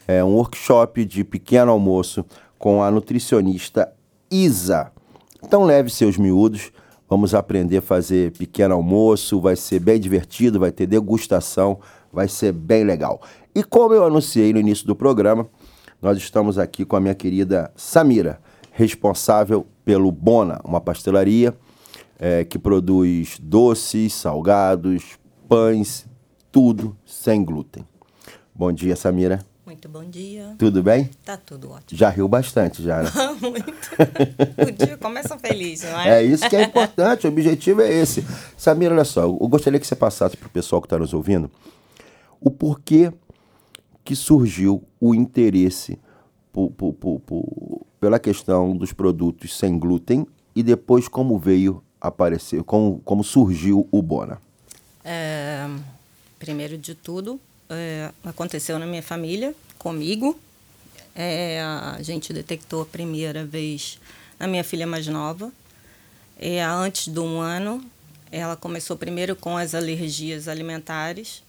[0.07, 2.23] é um workshop de pequeno almoço
[2.59, 3.91] com a nutricionista
[4.31, 4.93] Isa.
[5.43, 6.73] Então leve seus miúdos,
[7.09, 11.79] vamos aprender a fazer pequeno almoço, vai ser bem divertido, vai ter degustação,
[12.13, 13.23] vai ser bem legal.
[13.55, 15.49] E como eu anunciei no início do programa,
[16.01, 18.41] nós estamos aqui com a minha querida Samira,
[18.73, 21.55] responsável pelo Bona, uma pastelaria
[22.19, 26.07] eh, que produz doces, salgados, pães,
[26.51, 27.87] tudo sem glúten.
[28.55, 29.45] Bom dia, Samira.
[29.67, 30.55] Muito bom dia.
[30.59, 31.11] Tudo bem?
[31.25, 31.99] Tá tudo ótimo.
[31.99, 33.11] Já riu bastante, já, né?
[33.41, 33.91] Muito.
[34.67, 36.21] o dia começa feliz, não é?
[36.21, 38.25] É isso que é importante, o objetivo é esse.
[38.57, 41.51] Samira, olha só, eu gostaria que você passasse para o pessoal que está nos ouvindo
[42.41, 43.13] o porquê
[44.03, 45.99] que surgiu o interesse
[46.53, 53.01] por- por- por- pela questão dos produtos sem glúten e depois como veio aparecer, como,
[53.05, 54.39] como surgiu o Bona.
[55.05, 55.67] É,
[56.39, 57.39] primeiro de tudo,
[57.69, 60.39] é, aconteceu na minha família, comigo.
[61.15, 63.99] É, a gente detectou a primeira vez
[64.39, 65.53] na minha filha mais nova.
[66.39, 67.85] É, antes de um ano,
[68.33, 71.43] ela começou primeiro com as alergias alimentares.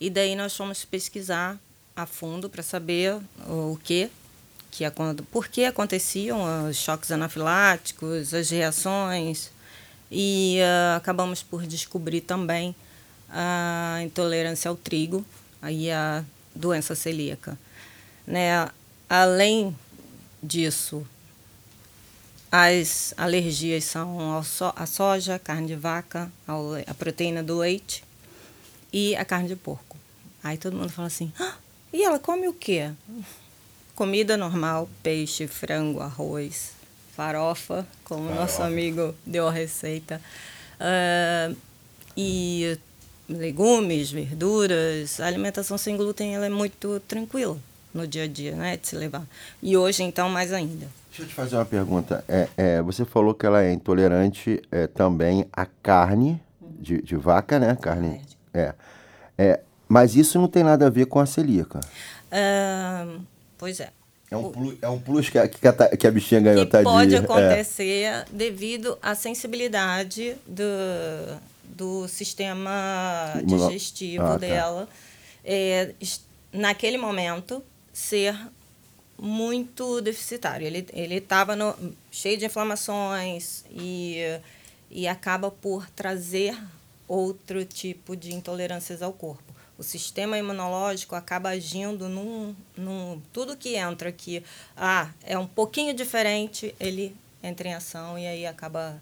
[0.00, 1.58] E daí nós fomos pesquisar
[1.96, 4.10] a fundo para saber o que,
[4.70, 4.84] que
[5.30, 9.50] por que aconteciam os choques anafiláticos, as reações.
[10.10, 12.74] E ah, acabamos por descobrir também
[13.28, 15.24] a intolerância ao trigo
[15.68, 16.24] e a
[16.54, 17.58] doença celíaca.
[18.26, 18.68] Né?
[19.08, 19.76] Além
[20.42, 21.06] disso,
[22.50, 26.30] as alergias são so a soja, carne de vaca,
[26.86, 28.04] a proteína do leite.
[28.92, 29.96] e a carne de porco.
[30.40, 31.56] Aí todo mundo fala assim: "Ah,
[31.94, 32.90] e ela come o quê?
[33.94, 36.72] Comida normal, peixe, frango, arroz,
[37.16, 38.66] farofa, como o nosso Farofa.
[38.66, 40.20] amigo deu a receita.
[40.80, 41.52] Ah,
[42.16, 42.78] e
[43.28, 45.20] legumes, verduras.
[45.20, 47.56] A alimentação sem glúten ela é muito tranquila
[47.92, 48.76] no dia a dia, né?
[48.76, 49.24] De se levar.
[49.62, 50.86] E hoje, então, mais ainda.
[51.08, 52.24] Deixa eu te fazer uma pergunta.
[52.28, 57.58] É, é, você falou que ela é intolerante é, também à carne de, de vaca,
[57.58, 57.78] né?
[57.80, 58.20] Carne.
[58.52, 58.74] É.
[59.38, 59.60] é.
[59.94, 61.78] Mas isso não tem nada a ver com a celíaca.
[62.32, 63.06] Ah,
[63.56, 63.90] pois é.
[64.28, 66.92] É um plus, é um plus que, a, que, a, que a bichinha ganhou, tadinha.
[66.92, 67.18] Pode É.
[67.18, 70.64] acontecer devido à sensibilidade do,
[71.62, 74.36] do sistema digestivo Ah, tá.
[74.38, 74.88] dela.
[75.44, 75.92] É,
[76.52, 78.36] naquele momento, ser
[79.16, 80.66] muito deficitário.
[80.66, 81.54] Ele ele estava
[82.10, 84.16] cheio de inflamações e,
[84.90, 86.58] e acaba por trazer
[87.06, 89.53] outro tipo de intolerâncias ao corpo.
[89.78, 94.42] O sistema imunológico acaba agindo num, num tudo que entra aqui,
[94.76, 99.00] ah, é um pouquinho diferente, ele entra em ação e aí acaba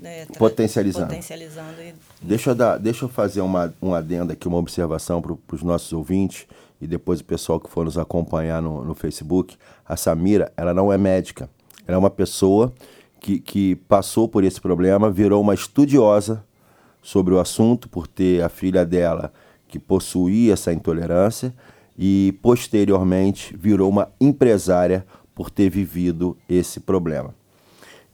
[0.00, 1.06] né, Potencializando.
[1.06, 5.36] potencializando e Deixa eu, dar, deixa eu fazer uma, um adendo aqui, uma observação para
[5.54, 6.46] os nossos ouvintes
[6.80, 9.56] e depois o pessoal que for nos acompanhar no, no Facebook.
[9.86, 11.48] A Samira, ela não é médica.
[11.86, 12.72] Ela é uma pessoa
[13.20, 16.44] que, que passou por esse problema, virou uma estudiosa
[17.02, 19.32] sobre o assunto por ter a filha dela
[19.72, 21.54] que possuía essa intolerância
[21.98, 25.02] e posteriormente virou uma empresária
[25.34, 27.34] por ter vivido esse problema.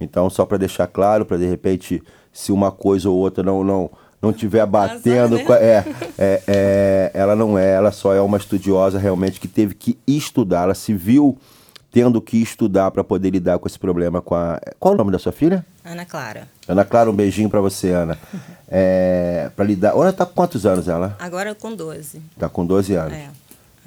[0.01, 2.01] Então, só para deixar claro, para de repente,
[2.33, 3.91] se uma coisa ou outra não não
[4.23, 5.45] não tiver batendo, né?
[5.45, 5.85] com a- é,
[6.17, 10.63] é, é, ela não é, ela só é uma estudiosa realmente que teve que estudar,
[10.65, 11.37] ela se viu
[11.91, 15.19] tendo que estudar para poder lidar com esse problema com a Qual o nome da
[15.19, 15.65] sua filha?
[15.85, 16.47] Ana Clara.
[16.69, 18.19] Ana Clara, um beijinho para você, Ana.
[18.71, 19.93] É, para lidar.
[19.95, 21.17] Ela tá com quantos anos ela?
[21.19, 22.21] Agora com 12.
[22.39, 23.15] Tá com 12 anos.
[23.15, 23.29] É.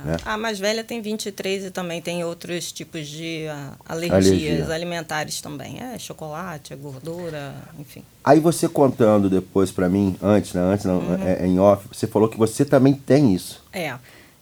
[0.03, 0.17] né?
[0.25, 4.25] A mais velha tem 23 e também tem outros tipos de ah, alergias
[4.61, 4.73] Alergia.
[4.73, 5.79] alimentares também.
[5.79, 8.03] É chocolate, é gordura, enfim.
[8.23, 11.23] Aí você contando depois para mim, antes, né, antes não, Uhum.
[11.27, 13.63] é, é em off, você falou que você também tem isso.
[13.71, 13.93] É.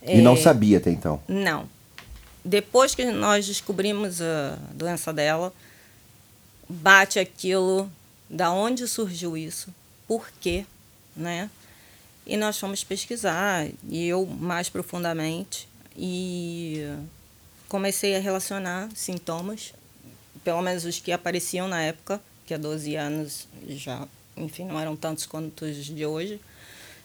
[0.08, 1.20] E não É, sabia até então.
[1.28, 1.66] Não.
[2.44, 5.54] Depois que nós descobrimos a doença dela,
[6.68, 7.92] bate aquilo,
[8.30, 9.74] da onde surgiu isso,
[10.08, 10.66] por quê,
[11.16, 11.50] né?
[12.26, 15.68] E nós fomos pesquisar, e eu mais profundamente,
[15.98, 16.86] e
[17.68, 19.74] comecei a relacionar sintomas,
[20.44, 24.96] pelo menos os que apareciam na época, que há 12 anos já, enfim, não eram
[24.96, 26.40] tantos quanto os de hoje.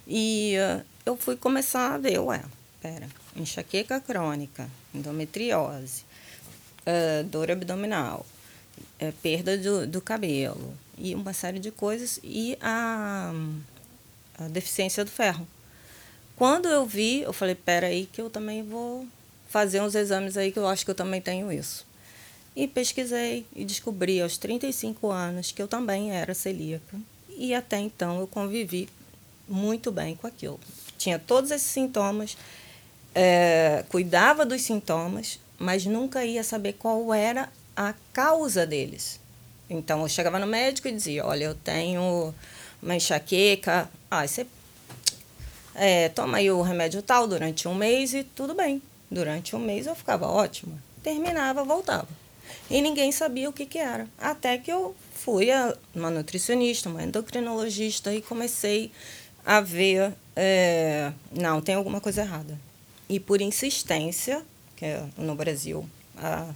[0.07, 2.43] E eh, eu fui começar a ver, ué,
[2.80, 6.05] pera, enxaqueca crônica, endometriose,
[6.87, 8.24] eh, dor abdominal,
[8.99, 13.32] eh, perda do, do cabelo e uma série de coisas e a,
[14.39, 15.47] a deficiência do ferro.
[16.37, 19.07] Quando eu vi, eu falei, pera aí que eu também vou
[19.49, 21.87] fazer uns exames aí que eu acho que eu também tenho isso.
[22.57, 26.99] E pesquisei e descobri aos 35 anos que eu também era celíaca.
[27.37, 28.89] E até então eu convivi
[29.49, 30.59] muito bem com aquilo.
[30.99, 32.37] Tinha todos esses sintomas,
[33.15, 39.21] eh, cuidava dos sintomas, mas nunca ia saber qual era a causa deles.
[39.69, 42.35] Então eu chegava no médico e dizia: Olha, eu tenho
[42.83, 43.89] uma enxaqueca.
[44.11, 44.47] Ah, você
[45.75, 48.81] é, toma aí o remédio tal durante um mês e tudo bem.
[49.11, 50.77] Durante um mês eu ficava ótima.
[51.03, 52.09] Terminava, voltava.
[52.71, 54.07] E ninguém sabia o que, que era.
[54.19, 58.91] Até que eu fui a uma nutricionista, uma endocrinologista e comecei
[59.45, 62.59] a ver, é, não, tem alguma coisa errada.
[63.09, 64.42] E por insistência,
[64.76, 66.50] que é no Brasil há,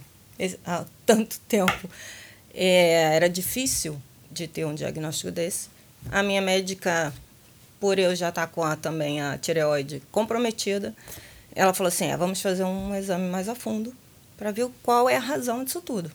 [0.65, 1.89] há tanto tempo,
[2.53, 5.69] é, era difícil de ter um diagnóstico desse.
[6.11, 7.13] A minha médica,
[7.79, 10.95] por eu já estar com a, também a tireoide comprometida,
[11.55, 13.93] ela falou assim: é, vamos fazer um exame mais a fundo
[14.37, 16.11] para ver qual é a razão disso tudo.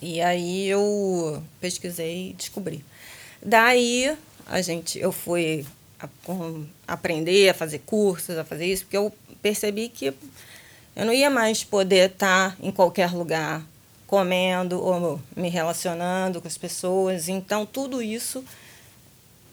[0.00, 2.84] E aí eu pesquisei e descobri.
[3.42, 5.66] Daí a gente, eu fui
[6.00, 6.08] a,
[6.86, 10.14] aprender a fazer cursos, a fazer isso, porque eu percebi que
[10.96, 13.62] eu não ia mais poder estar em qualquer lugar
[14.06, 17.28] comendo ou me relacionando com as pessoas.
[17.28, 18.44] Então tudo isso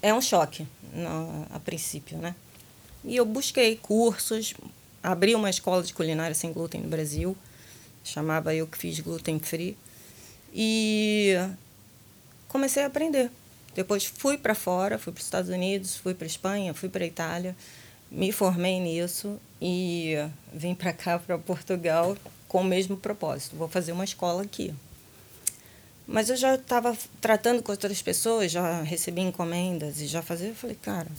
[0.02, 2.36] é um choque no, a princípio, né?
[3.04, 4.54] E eu busquei cursos,
[5.04, 7.38] abri uma escola de culinária sem glúten no Brasil,
[8.04, 9.78] chamava eu que fiz glúten free,
[10.54, 11.36] e
[12.48, 13.30] comecei a aprender.
[13.76, 17.56] Depois fui para fora, fui para os Estados Unidos, fui para Espanha, fui para Itália,
[18.10, 20.16] me formei nisso e
[20.54, 22.18] vim para cá, para Portugal,
[22.48, 23.58] com o mesmo propósito.
[23.58, 24.74] Vou fazer uma escola aqui.
[26.08, 30.50] Mas eu já estava tratando com outras pessoas, já recebi encomendas e já fazia.
[30.50, 31.10] Eu falei, cara,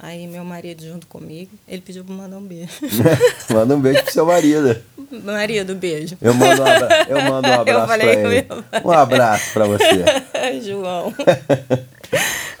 [0.00, 2.70] Aí meu marido junto comigo, ele pediu pra mandar um beijo.
[3.50, 4.80] Manda um beijo pro seu marido.
[5.24, 6.16] marido, beijo.
[6.20, 8.46] Eu mando um abra- eu mando um abraço Eu falei pra ele.
[8.48, 10.04] meu- Um abraço pra você.
[10.64, 11.12] João.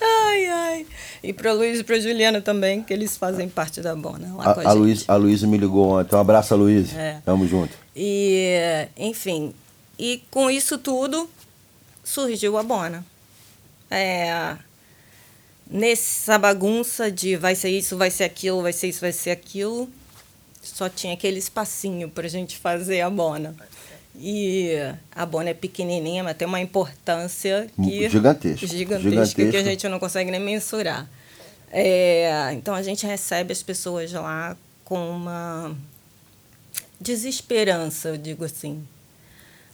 [0.00, 0.86] ai, ai.
[1.22, 4.60] E pro Luiz e pra Juliana também, que eles fazem parte da Bona lá com
[4.60, 4.78] a, A, a, gente.
[4.78, 6.14] Luiz, a Luísa me ligou ontem.
[6.16, 6.92] Um abraço, Luiz.
[6.96, 7.20] É.
[7.24, 7.72] Tamo junto.
[7.94, 9.52] E, enfim,
[9.98, 11.28] e com isso tudo
[12.04, 13.04] surgiu a Bona.
[13.90, 14.56] É,
[15.70, 19.88] nessa bagunça de vai ser isso, vai ser aquilo, vai ser isso, vai ser aquilo,
[20.62, 23.54] só tinha aquele espacinho para a gente fazer a Bona.
[24.20, 24.72] E
[25.12, 28.66] a Bona é pequenininha, mas tem uma importância que Gigantesca.
[28.66, 29.50] gigantesca, Gigantesca.
[29.50, 31.08] que a gente não consegue nem mensurar.
[31.70, 35.76] É, então a gente recebe as pessoas lá com uma
[37.00, 38.84] desesperança, eu digo assim.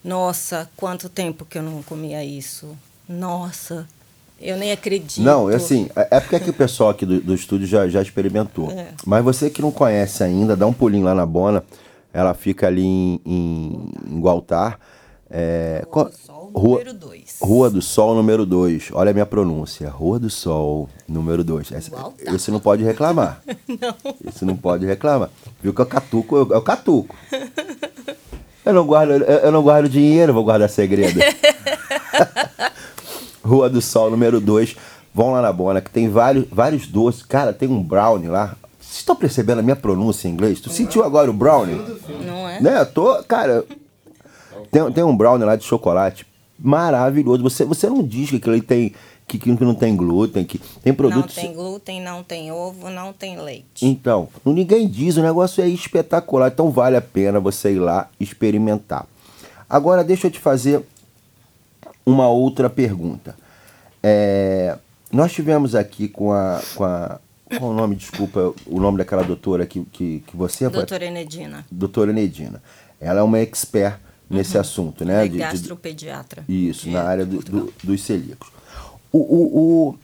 [0.02, 2.76] Nossa, quanto tempo que eu não comia isso.
[3.08, 3.88] Nossa,
[4.40, 5.20] eu nem acredito.
[5.22, 8.02] Não, é assim, é é porque aqui o pessoal aqui do, do estúdio já, já
[8.02, 8.70] experimentou.
[8.70, 8.88] É.
[9.06, 11.64] Mas você que não conhece ainda, dá um pulinho lá na Bona.
[12.12, 14.78] Ela fica ali em, em, em Gualtar.
[15.30, 16.10] É, qual-
[16.54, 17.36] Rua, número 2.
[17.42, 18.90] Rua do Sol, número 2.
[18.92, 19.88] Olha a minha pronúncia.
[19.90, 21.72] Rua do Sol, número 2.
[22.32, 23.42] Esse não pode reclamar.
[23.68, 23.96] Não.
[24.28, 25.30] Esse não pode reclamar.
[25.60, 27.16] Viu que eu catuco, eu, eu catuco.
[28.64, 31.18] Eu não guardo, eu, eu não guardo dinheiro, vou guardar segredo.
[33.44, 34.76] Rua do Sol, número 2.
[35.14, 37.22] Vão lá na Bona, que tem vários, vários doces.
[37.22, 38.56] Cara, tem um brownie lá.
[38.80, 40.60] Vocês estão percebendo a minha pronúncia em inglês?
[40.60, 41.80] Tu sentiu agora o brownie?
[42.26, 42.60] Não é?
[42.60, 42.80] Né?
[42.80, 43.64] Eu tô, cara.
[44.70, 46.26] Tem, tem um brownie lá de chocolate
[46.58, 47.42] maravilhoso.
[47.42, 48.92] Você, você não diz que aquilo ali tem.
[49.26, 51.34] Que, que não tem glúten, que tem Não produtos.
[51.34, 53.86] tem glúten, não tem ovo, não tem leite.
[53.86, 59.06] Então, ninguém diz, o negócio é espetacular, então vale a pena você ir lá experimentar.
[59.66, 60.84] Agora, deixa eu te fazer
[62.04, 63.34] uma outra pergunta.
[64.02, 64.76] É,
[65.12, 67.20] nós tivemos aqui com a, com a.
[67.58, 70.68] Qual o nome, desculpa, o nome daquela doutora que, que, que você?
[70.68, 71.64] Doutora Enedina.
[71.70, 72.62] Doutora Nedina.
[73.00, 73.98] Ela é uma expert
[74.28, 75.20] nesse assunto, né?
[75.24, 76.42] É de- de- gastropediatra.
[76.48, 78.48] isso, na área do- do- dos celíacos.
[79.12, 79.98] O, o- o-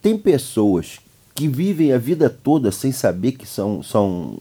[0.00, 0.98] tem pessoas
[1.34, 4.38] que vivem a vida toda sem saber que são, são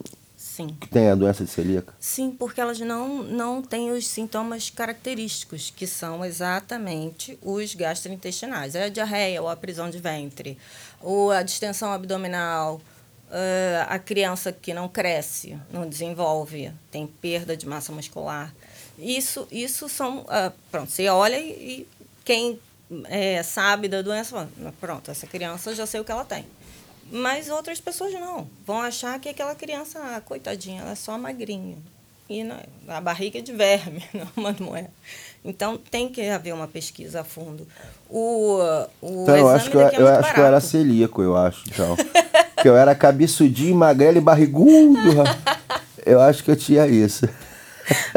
[0.56, 0.70] Sim.
[0.80, 1.94] que têm a doença de celíaca.
[2.00, 8.74] Sim, porque elas não, não têm os sintomas característicos, que são exatamente os gastrointestinais.
[8.74, 10.58] É a diarreia, ou a prisão de ventre,
[11.02, 12.80] ou a distensão abdominal,
[13.90, 18.54] a criança que não cresce, não desenvolve, tem perda de massa muscular.
[18.98, 20.26] Isso, isso são.
[20.72, 21.86] pronto, você olha e,
[22.24, 22.60] quem
[23.06, 24.48] eh, sabe da doença,
[24.80, 26.46] pronto, essa criança já sei o que ela tem.
[27.12, 28.48] Mas outras pessoas não.
[28.66, 31.78] Vão achar que aquela criança, ah, coitadinha, ela é só magrinha.
[32.28, 34.88] E não, a barriga é de verme, não, mas não é.
[35.44, 37.68] Então tem que haver uma pesquisa a fundo.
[38.10, 38.60] O,
[39.00, 41.64] o Então, eu acho que eu, é eu acho que eu era celíaco, eu acho,
[41.68, 41.96] então.
[42.60, 44.98] que eu era cabeçudinho, magrelo e barrigudo.
[46.04, 47.30] eu acho que eu tinha isso.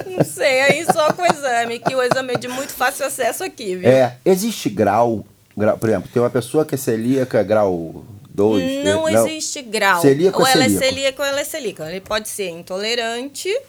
[0.07, 3.45] Não sei, aí só com o exame, que o exame é de muito fácil acesso
[3.45, 3.91] aqui, viu?
[3.91, 8.07] É, existe grau, grau, por exemplo, tem uma pessoa que é celíaca, grau
[8.39, 8.85] 2.
[8.85, 10.01] Não existe grau.
[10.01, 10.85] Celíaco ou é ela celíaco.
[10.85, 11.91] é celíaca ou ela é celíaca.
[11.91, 13.61] Ele pode ser intolerante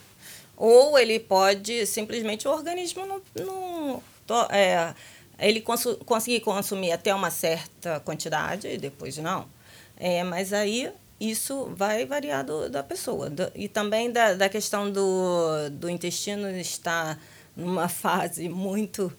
[0.56, 3.22] ou ele pode simplesmente o organismo não,
[4.28, 4.94] não é,
[5.40, 9.46] ele consu- conseguir consumir até uma certa quantidade e depois não.
[9.98, 13.30] É, mas aí isso vai variar do- da pessoa.
[13.30, 17.20] Do- e também da, da questão do, do intestino estar
[17.56, 19.12] numa fase muito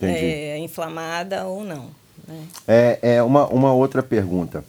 [0.00, 1.90] é, inflamada ou não.
[2.26, 2.46] né?
[2.66, 4.64] É, é uma, uma outra pergunta.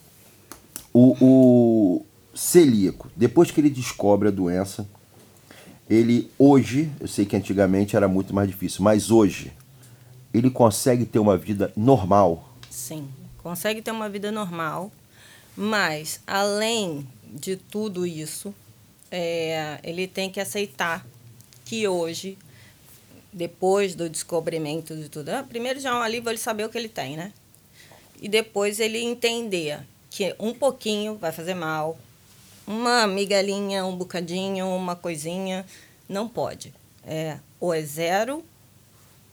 [0.97, 4.87] O, o celíaco, depois que ele descobre a doença,
[5.89, 9.51] ele hoje, eu sei que antigamente era muito mais difícil, mas hoje,
[10.33, 12.49] ele consegue ter uma vida normal.
[12.69, 14.89] Sim, consegue ter uma vida normal,
[15.53, 18.55] mas além de tudo isso,
[19.11, 21.05] é, ele tem que aceitar
[21.65, 22.37] que hoje,
[23.33, 26.77] depois do descobrimento de tudo, ah, primeiro já é um alívio ele saber o que
[26.77, 27.33] ele tem, né?
[28.21, 29.81] E depois ele entender
[30.15, 31.97] que um pouquinho vai fazer mal,
[32.65, 35.65] uma migalhinha, um bocadinho, uma coisinha,
[36.07, 36.73] não pode.
[37.05, 38.41] É, ou é zero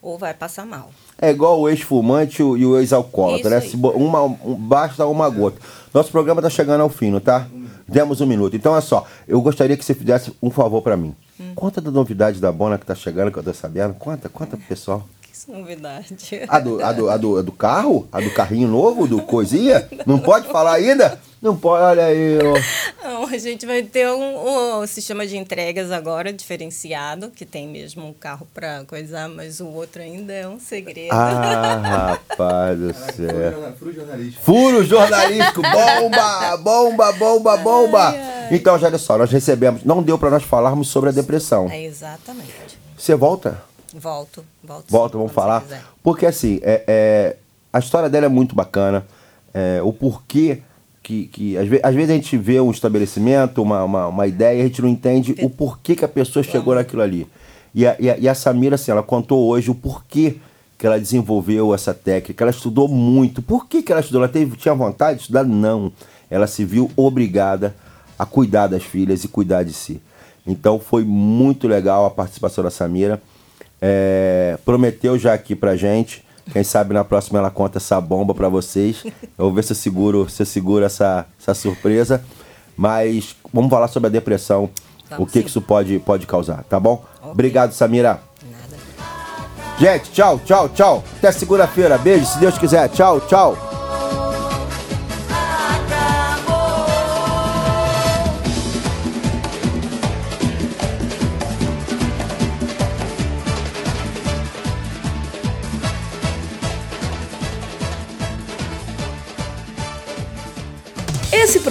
[0.03, 0.91] ou vai passar mal.
[1.21, 3.71] É igual o ex-fumante e o- ex-alcoólatra, né?
[3.95, 5.61] uma, um- basta uma gota.
[5.95, 7.47] Nosso programa tá chegando ao fim, não tá?
[7.87, 8.57] Demos um minuto.
[8.57, 11.15] Então, olha só, eu gostaria que você fizesse um favor pra mim.
[11.39, 11.53] Hum.
[11.55, 13.95] Conta da novidade da Bona que tá chegando, que eu tô sabendo.
[13.95, 15.07] Conta, conta pro pessoal.
[15.47, 16.43] Novidade.
[16.49, 18.09] A do, a, do, a, do, a do carro?
[18.13, 19.07] A do carrinho novo?
[19.07, 19.89] Do coisinha?
[20.07, 21.19] Não pode falar ainda?
[21.41, 22.39] Não pode, olha aí.
[22.39, 23.03] ó.
[23.09, 28.07] Não, a gente vai ter um, um sistema de entregas agora diferenciado, que tem mesmo
[28.07, 31.13] um carro para coisar, mas o outro ainda é um segredo.
[31.13, 33.73] Ah, rapaz do céu.
[33.77, 34.45] Furo jornalístico.
[34.45, 35.63] Furo jornalístico.
[35.63, 38.15] Bomba, bomba, bomba, bomba.
[38.53, 39.83] Então, já olha só, nós recebemos.
[39.83, 41.69] Não deu pra nós falarmos sobre a depressão.
[41.69, 42.53] É exatamente.
[42.97, 43.61] Você volta?
[43.95, 44.85] Volto, volto.
[44.89, 45.65] Volta, vamos falar.
[46.03, 47.37] Porque assim, é, é,
[47.73, 49.05] a história dela é muito bacana.
[49.53, 50.63] É, o porquê
[51.03, 51.27] que.
[51.27, 54.61] que às, ve às vezes a gente vê um estabelecimento, uma, uma, uma ideia, e
[54.63, 57.27] a gente não entende o porquê que a pessoa chegou naquilo ali.
[57.75, 60.37] E a, e a, e a Samira, assim, ela contou hoje o porquê
[60.79, 62.43] que ela desenvolveu essa técnica.
[62.43, 63.41] Ela estudou muito.
[63.41, 64.23] Por que, que ela estudou?
[64.23, 65.45] Ela teve, tinha vontade de estudar?
[65.45, 65.93] Não.
[66.31, 67.75] Ela se viu obrigada
[68.19, 70.01] a cuidar das filhas e cuidar de si.
[70.47, 73.23] Então foi muito legal a participação da Samira.
[73.85, 76.25] É, prometeu já aqui pra gente.
[76.53, 79.03] Quem sabe na próxima ela conta essa bomba pra vocês.
[79.05, 82.23] Eu vou ver se eu seguro, se eu seguro essa, essa surpresa.
[82.77, 84.71] Mas vamos falar sobre a depressão,
[85.19, 87.05] o que, que isso pode, pode causar, tá bom?
[87.23, 88.21] Obrigado, Samira.
[89.79, 91.05] Gente, tchau, tchau, tchau.
[91.19, 91.99] Até segunda-feira.
[91.99, 92.89] Beijo, se Deus quiser.
[92.89, 93.72] Tchau, tchau.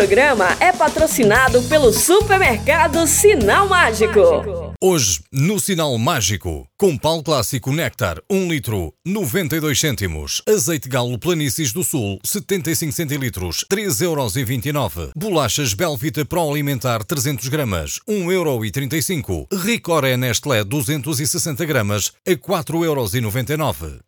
[0.01, 4.73] Programa é patrocinado pelo supermercado Sinal Mágico.
[4.81, 10.41] Hoje, no Sinal Mágico, com pau clássico Néctar, 1 litro, 92 cêntimos.
[10.49, 15.11] Azeite galo Planícies do Sul, 75 centilitros, 3,29 euros.
[15.15, 19.47] Bolachas Belvita Pro Alimentar, 300 gramas, 1,35 euro.
[19.53, 23.99] Ricoré Nestlé, 260 gramas, a 4,99 euros.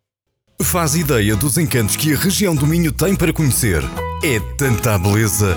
[0.60, 3.82] Faz ideia dos encantos que a região do Minho tem para conhecer.
[4.24, 5.56] É tanta beleza